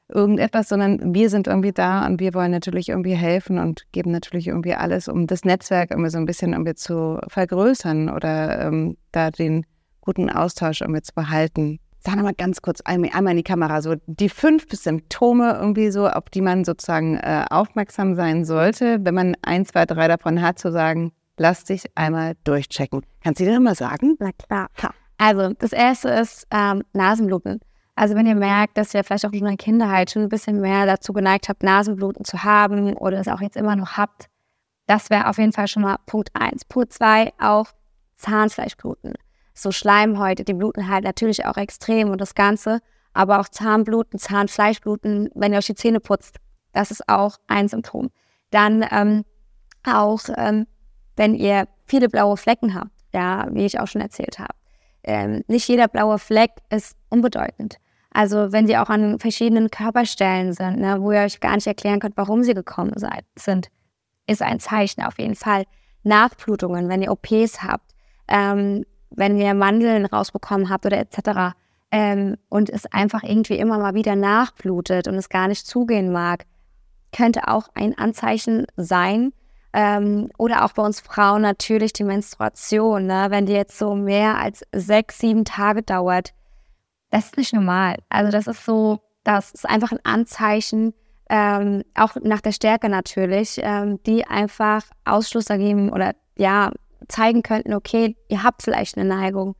irgendetwas, 0.07 0.69
sondern 0.69 1.13
wir 1.13 1.29
sind 1.29 1.47
irgendwie 1.47 1.73
da 1.73 2.05
und 2.05 2.21
wir 2.21 2.33
wollen 2.33 2.51
natürlich 2.51 2.89
irgendwie 2.89 3.15
helfen 3.15 3.59
und 3.59 3.83
geben 3.91 4.11
natürlich 4.11 4.47
irgendwie 4.47 4.75
alles, 4.75 5.09
um 5.09 5.27
das 5.27 5.43
Netzwerk 5.43 5.91
irgendwie 5.91 6.11
so 6.11 6.17
ein 6.17 6.25
bisschen 6.25 6.53
irgendwie 6.53 6.75
zu 6.75 7.19
vergrößern 7.27 8.09
oder 8.09 8.61
ähm, 8.61 8.95
da 9.11 9.31
den 9.31 9.65
guten 10.05 10.29
Austausch 10.29 10.81
irgendwie 10.81 11.01
zu 11.01 11.13
behalten. 11.13 11.79
Sag 11.99 12.21
mal 12.21 12.33
ganz 12.33 12.61
kurz 12.61 12.81
einmal, 12.81 13.09
einmal 13.13 13.31
in 13.31 13.37
die 13.37 13.43
Kamera, 13.43 13.81
so 13.81 13.95
die 14.05 14.29
fünf 14.29 14.67
Symptome 14.71 15.57
irgendwie 15.59 15.89
so, 15.89 16.07
auf 16.07 16.29
die 16.29 16.41
man 16.41 16.63
sozusagen 16.63 17.17
äh, 17.17 17.45
aufmerksam 17.49 18.15
sein 18.15 18.45
sollte, 18.45 18.99
wenn 19.01 19.15
man 19.15 19.35
ein, 19.41 19.65
zwei, 19.65 19.85
drei 19.87 20.07
davon 20.07 20.41
hat, 20.41 20.59
zu 20.59 20.71
sagen, 20.71 21.11
lass 21.37 21.63
dich 21.63 21.85
einmal 21.95 22.35
durchchecken. 22.43 23.01
Kannst 23.23 23.41
du 23.41 23.45
dir 23.45 23.59
mal 23.59 23.75
sagen? 23.75 24.15
Na 24.19 24.31
klar. 24.33 24.69
Also 25.17 25.53
das 25.53 25.71
erste 25.73 26.09
ist 26.09 26.45
ähm, 26.51 26.83
Nasenbluten. 26.93 27.59
Also 27.95 28.15
wenn 28.15 28.27
ihr 28.27 28.35
merkt, 28.35 28.77
dass 28.77 28.93
ihr 28.93 29.03
vielleicht 29.03 29.25
auch 29.25 29.29
schon 29.29 29.39
in 29.39 29.45
der 29.45 29.57
Kindheit 29.57 30.11
schon 30.11 30.23
ein 30.23 30.29
bisschen 30.29 30.59
mehr 30.59 30.85
dazu 30.85 31.13
geneigt 31.13 31.47
habt, 31.47 31.63
Nasenbluten 31.63 32.25
zu 32.25 32.43
haben 32.43 32.93
oder 32.97 33.19
es 33.19 33.27
auch 33.27 33.41
jetzt 33.41 33.55
immer 33.55 33.75
noch 33.75 33.97
habt, 33.97 34.27
das 34.85 35.09
wäre 35.09 35.27
auf 35.29 35.37
jeden 35.37 35.53
Fall 35.53 35.67
schon 35.67 35.83
mal 35.83 35.97
Punkt 36.05 36.29
eins. 36.33 36.65
Punkt 36.65 36.93
zwei 36.93 37.33
auch 37.39 37.67
Zahnfleischbluten. 38.17 39.13
So 39.55 39.71
Schleimhäute, 39.71 40.43
die 40.43 40.53
bluten 40.53 40.89
halt 40.89 41.03
natürlich 41.03 41.45
auch 41.45 41.57
extrem 41.57 42.11
und 42.11 42.21
das 42.21 42.35
Ganze, 42.35 42.81
aber 43.13 43.39
auch 43.39 43.47
Zahnbluten, 43.47 44.19
Zahnfleischbluten, 44.19 45.29
wenn 45.33 45.53
ihr 45.53 45.59
euch 45.59 45.67
die 45.67 45.75
Zähne 45.75 46.01
putzt, 46.01 46.37
das 46.73 46.91
ist 46.91 47.07
auch 47.07 47.37
ein 47.47 47.67
Symptom. 47.69 48.11
Dann 48.51 48.85
ähm, 48.91 49.23
auch, 49.83 50.19
ähm, 50.35 50.67
wenn 51.15 51.33
ihr 51.33 51.67
viele 51.85 52.09
blaue 52.09 52.37
Flecken 52.37 52.75
habt, 52.75 52.91
ja, 53.13 53.47
wie 53.51 53.65
ich 53.65 53.79
auch 53.79 53.87
schon 53.87 54.01
erzählt 54.01 54.37
habe. 54.37 54.53
Ähm, 55.03 55.43
nicht 55.47 55.67
jeder 55.67 55.87
blaue 55.87 56.19
Fleck 56.19 56.51
ist 56.69 56.97
unbedeutend. 57.09 57.77
Also 58.11 58.51
wenn 58.51 58.67
sie 58.67 58.77
auch 58.77 58.89
an 58.89 59.19
verschiedenen 59.19 59.69
Körperstellen 59.69 60.53
sind, 60.53 60.79
ne, 60.79 61.01
wo 61.01 61.11
ihr 61.11 61.21
euch 61.21 61.39
gar 61.39 61.55
nicht 61.55 61.67
erklären 61.67 61.99
könnt, 61.99 62.17
warum 62.17 62.43
sie 62.43 62.53
gekommen 62.53 62.93
seid, 62.95 63.25
sind, 63.37 63.69
ist 64.27 64.41
ein 64.41 64.59
Zeichen 64.59 65.03
auf 65.03 65.19
jeden 65.19 65.35
Fall. 65.35 65.63
Nachblutungen, 66.03 66.89
wenn 66.89 67.01
ihr 67.01 67.11
OPs 67.11 67.63
habt, 67.63 67.91
ähm, 68.27 68.85
wenn 69.15 69.37
ihr 69.37 69.53
Mandeln 69.53 70.05
rausbekommen 70.05 70.69
habt 70.69 70.85
oder 70.85 70.97
etc. 70.97 71.55
Ähm, 71.91 72.37
und 72.49 72.69
es 72.69 72.85
einfach 72.91 73.23
irgendwie 73.23 73.57
immer 73.57 73.77
mal 73.77 73.93
wieder 73.93 74.15
nachblutet 74.15 75.07
und 75.07 75.15
es 75.15 75.29
gar 75.29 75.47
nicht 75.47 75.65
zugehen 75.65 76.11
mag, 76.11 76.45
könnte 77.15 77.47
auch 77.47 77.69
ein 77.73 77.97
Anzeichen 77.97 78.65
sein. 78.75 79.33
Ähm, 79.73 80.29
oder 80.37 80.63
auch 80.63 80.71
bei 80.71 80.83
uns 80.83 81.01
Frauen 81.01 81.41
natürlich 81.41 81.91
die 81.91 82.05
Menstruation, 82.05 83.07
ne? 83.07 83.27
wenn 83.29 83.45
die 83.45 83.53
jetzt 83.53 83.77
so 83.77 83.93
mehr 83.93 84.37
als 84.37 84.63
sechs, 84.71 85.19
sieben 85.19 85.43
Tage 85.43 85.83
dauert, 85.83 86.33
das 87.09 87.25
ist 87.25 87.37
nicht 87.37 87.53
normal. 87.53 87.97
Also 88.09 88.31
das 88.31 88.47
ist 88.47 88.63
so, 88.63 88.99
das 89.23 89.51
ist 89.51 89.67
einfach 89.67 89.91
ein 89.91 89.99
Anzeichen, 90.03 90.93
ähm, 91.29 91.83
auch 91.93 92.15
nach 92.21 92.41
der 92.41 92.51
Stärke 92.51 92.87
natürlich, 92.87 93.59
ähm, 93.61 94.01
die 94.03 94.25
einfach 94.25 94.83
Ausschluss 95.05 95.49
ergeben 95.49 95.91
oder 95.91 96.13
ja, 96.37 96.71
zeigen 97.07 97.43
könnten, 97.43 97.73
okay, 97.73 98.15
ihr 98.27 98.43
habt 98.43 98.63
vielleicht 98.63 98.97
eine 98.97 99.07
Neigung. 99.07 99.55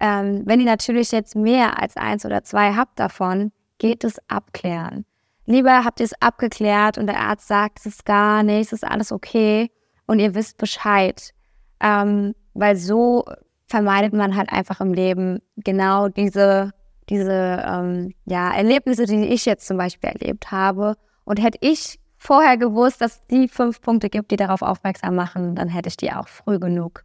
Ähm, 0.00 0.42
wenn 0.44 0.60
ihr 0.60 0.66
natürlich 0.66 1.12
jetzt 1.12 1.36
mehr 1.36 1.80
als 1.80 1.96
eins 1.96 2.24
oder 2.26 2.42
zwei 2.42 2.74
habt 2.74 2.98
davon, 2.98 3.52
geht 3.78 4.04
es 4.04 4.18
abklären. 4.28 5.04
Lieber 5.46 5.84
habt 5.84 6.00
ihr 6.00 6.06
es 6.06 6.20
abgeklärt 6.22 6.98
und 6.98 7.06
der 7.06 7.20
Arzt 7.20 7.48
sagt, 7.48 7.80
es 7.80 7.86
ist 7.86 8.04
gar 8.04 8.42
nichts, 8.42 8.72
es 8.72 8.82
ist 8.82 8.88
alles 8.88 9.12
okay 9.12 9.70
und 10.06 10.18
ihr 10.18 10.34
wisst 10.34 10.58
Bescheid. 10.58 11.32
Ähm, 11.80 12.34
weil 12.54 12.76
so 12.76 13.24
vermeidet 13.66 14.12
man 14.12 14.36
halt 14.36 14.52
einfach 14.52 14.80
im 14.80 14.94
Leben 14.94 15.40
genau 15.56 16.08
diese 16.08 16.72
diese 17.08 17.62
ähm, 17.66 18.14
ja, 18.24 18.54
Erlebnisse, 18.54 19.06
die 19.06 19.26
ich 19.26 19.44
jetzt 19.44 19.66
zum 19.66 19.76
Beispiel 19.76 20.10
erlebt 20.10 20.50
habe. 20.50 20.96
Und 21.24 21.42
hätte 21.42 21.58
ich 21.60 21.98
vorher 22.24 22.56
gewusst, 22.56 23.00
dass 23.00 23.16
es 23.16 23.26
die 23.26 23.48
fünf 23.48 23.82
Punkte 23.82 24.08
gibt, 24.08 24.30
die 24.30 24.36
darauf 24.36 24.62
aufmerksam 24.62 25.14
machen, 25.14 25.54
dann 25.54 25.68
hätte 25.68 25.88
ich 25.88 25.96
die 25.96 26.10
auch 26.10 26.26
früh 26.26 26.58
genug, 26.58 27.04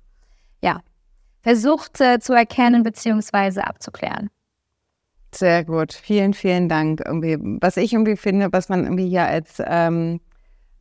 ja, 0.61 0.79
versucht 1.41 1.99
äh, 1.99 2.19
zu 2.19 2.33
erkennen 2.33 2.83
bzw. 2.83 3.61
abzuklären. 3.61 4.29
Sehr 5.35 5.63
gut, 5.63 5.93
vielen, 5.93 6.33
vielen 6.33 6.69
Dank. 6.69 7.01
Irgendwie, 7.05 7.37
was 7.61 7.77
ich 7.77 7.93
irgendwie 7.93 8.15
finde, 8.15 8.47
was 8.51 8.69
man 8.69 8.83
irgendwie 8.83 9.09
hier 9.09 9.25
als 9.25 9.61
ähm, 9.63 10.21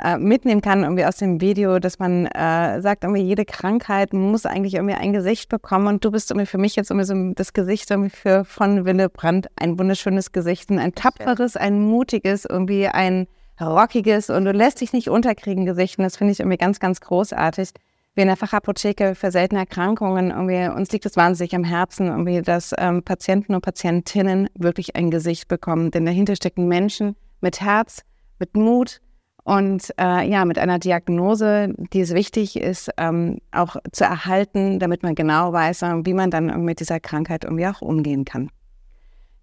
äh, 0.02 0.16
mitnehmen 0.16 0.62
kann, 0.62 0.84
irgendwie 0.84 1.04
aus 1.04 1.16
dem 1.16 1.40
Video, 1.40 1.80
dass 1.80 1.98
man 1.98 2.26
äh, 2.26 2.80
sagt, 2.80 3.04
irgendwie 3.04 3.22
jede 3.22 3.44
Krankheit 3.44 4.12
muss 4.12 4.46
eigentlich 4.46 4.74
irgendwie 4.74 4.94
ein 4.94 5.12
Gesicht 5.12 5.48
bekommen 5.48 5.88
und 5.88 6.04
du 6.04 6.12
bist 6.12 6.30
irgendwie 6.30 6.46
für 6.46 6.58
mich 6.58 6.76
jetzt 6.76 6.90
irgendwie 6.90 7.06
so 7.06 7.32
das 7.34 7.52
Gesicht 7.52 7.90
irgendwie 7.90 8.10
für 8.10 8.44
von 8.44 8.84
Wille 8.84 9.08
Brandt 9.08 9.48
ein 9.56 9.78
wunderschönes 9.78 10.32
Gesicht, 10.32 10.70
ein 10.70 10.94
tapferes, 10.94 11.56
ein 11.56 11.82
mutiges, 11.82 12.44
irgendwie 12.44 12.86
ein 12.86 13.26
rockiges 13.60 14.30
und 14.30 14.44
du 14.44 14.52
lässt 14.52 14.80
dich 14.80 14.92
nicht 14.92 15.08
unterkriegen 15.08 15.66
Gesicht 15.66 15.98
und 15.98 16.04
das 16.04 16.16
finde 16.16 16.32
ich 16.32 16.40
irgendwie 16.40 16.58
ganz, 16.58 16.80
ganz 16.80 17.00
großartig. 17.00 17.70
Wir 18.14 18.22
in 18.22 18.28
der 18.28 18.36
Fachapotheke 18.36 19.14
für 19.14 19.30
seltene 19.30 19.60
Erkrankungen, 19.60 20.30
irgendwie, 20.30 20.68
uns 20.74 20.90
liegt 20.90 21.06
es 21.06 21.16
wahnsinnig 21.16 21.54
am 21.54 21.64
Herzen, 21.64 22.08
irgendwie, 22.08 22.42
dass 22.42 22.74
ähm, 22.76 23.02
Patienten 23.02 23.54
und 23.54 23.60
Patientinnen 23.60 24.48
wirklich 24.54 24.96
ein 24.96 25.10
Gesicht 25.10 25.46
bekommen. 25.46 25.92
Denn 25.92 26.04
dahinter 26.04 26.34
stecken 26.34 26.66
Menschen 26.66 27.14
mit 27.40 27.60
Herz, 27.60 28.02
mit 28.40 28.56
Mut, 28.56 29.00
und 29.48 29.94
äh, 29.98 30.28
ja, 30.28 30.44
mit 30.44 30.58
einer 30.58 30.78
Diagnose, 30.78 31.72
die 31.94 32.02
es 32.02 32.12
wichtig 32.12 32.60
ist, 32.60 32.90
ähm, 32.98 33.38
auch 33.50 33.76
zu 33.92 34.04
erhalten, 34.04 34.78
damit 34.78 35.02
man 35.02 35.14
genau 35.14 35.54
weiß, 35.54 35.82
äh, 35.82 36.04
wie 36.04 36.12
man 36.12 36.30
dann 36.30 36.64
mit 36.64 36.80
dieser 36.80 37.00
Krankheit 37.00 37.44
irgendwie 37.44 37.66
auch 37.66 37.80
umgehen 37.80 38.26
kann. 38.26 38.50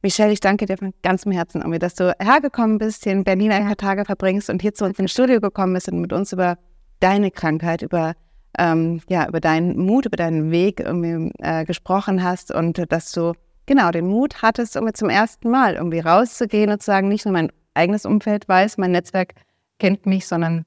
Michelle, 0.01 0.31
ich 0.31 0.39
danke 0.39 0.65
dir 0.65 0.77
von 0.77 0.93
ganzem 1.01 1.31
Herzen, 1.31 1.61
irgendwie, 1.61 1.79
dass 1.79 1.95
du 1.95 2.15
hergekommen 2.19 2.77
bist, 2.77 3.03
hier 3.03 3.13
in 3.13 3.23
Berlin 3.23 3.51
ein 3.51 3.65
paar 3.65 3.77
Tage 3.77 4.05
verbringst 4.05 4.49
und 4.49 4.61
hier 4.61 4.73
zu 4.73 4.85
uns 4.85 4.99
ins 4.99 5.11
Studio 5.11 5.39
gekommen 5.39 5.73
bist 5.73 5.89
und 5.89 5.99
mit 5.99 6.13
uns 6.13 6.31
über 6.31 6.57
deine 6.99 7.31
Krankheit, 7.31 7.81
über 7.81 8.13
ähm, 8.57 9.01
ja, 9.09 9.27
über 9.27 9.39
deinen 9.39 9.77
Mut, 9.77 10.05
über 10.05 10.17
deinen 10.17 10.51
Weg 10.51 10.79
irgendwie 10.79 11.31
äh, 11.39 11.65
gesprochen 11.65 12.23
hast 12.23 12.53
und 12.53 12.91
dass 12.91 13.11
du 13.11 13.33
genau 13.65 13.91
den 13.91 14.07
Mut 14.07 14.41
hattest, 14.41 14.75
irgendwie 14.75 14.93
zum 14.93 15.09
ersten 15.09 15.49
Mal 15.49 15.75
irgendwie 15.75 15.99
rauszugehen 15.99 16.71
und 16.71 16.81
zu 16.81 16.85
sagen, 16.85 17.07
nicht 17.07 17.25
nur 17.25 17.33
mein 17.33 17.51
eigenes 17.73 18.05
Umfeld 18.05 18.47
weiß, 18.47 18.77
mein 18.77 18.91
Netzwerk 18.91 19.33
kennt 19.79 20.05
mich, 20.05 20.27
sondern 20.27 20.65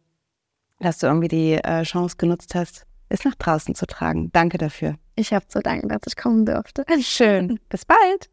dass 0.80 0.98
du 0.98 1.06
irgendwie 1.06 1.28
die 1.28 1.54
äh, 1.54 1.82
Chance 1.82 2.16
genutzt 2.18 2.54
hast, 2.54 2.84
es 3.08 3.24
nach 3.24 3.34
draußen 3.34 3.74
zu 3.74 3.86
tragen. 3.86 4.30
Danke 4.32 4.58
dafür. 4.58 4.96
Ich 5.16 5.32
habe 5.32 5.48
zu 5.48 5.60
danken, 5.60 5.88
dass 5.88 6.02
ich 6.06 6.16
kommen 6.16 6.44
durfte. 6.44 6.84
Schön. 7.00 7.58
Bis 7.68 7.84
bald. 7.84 8.30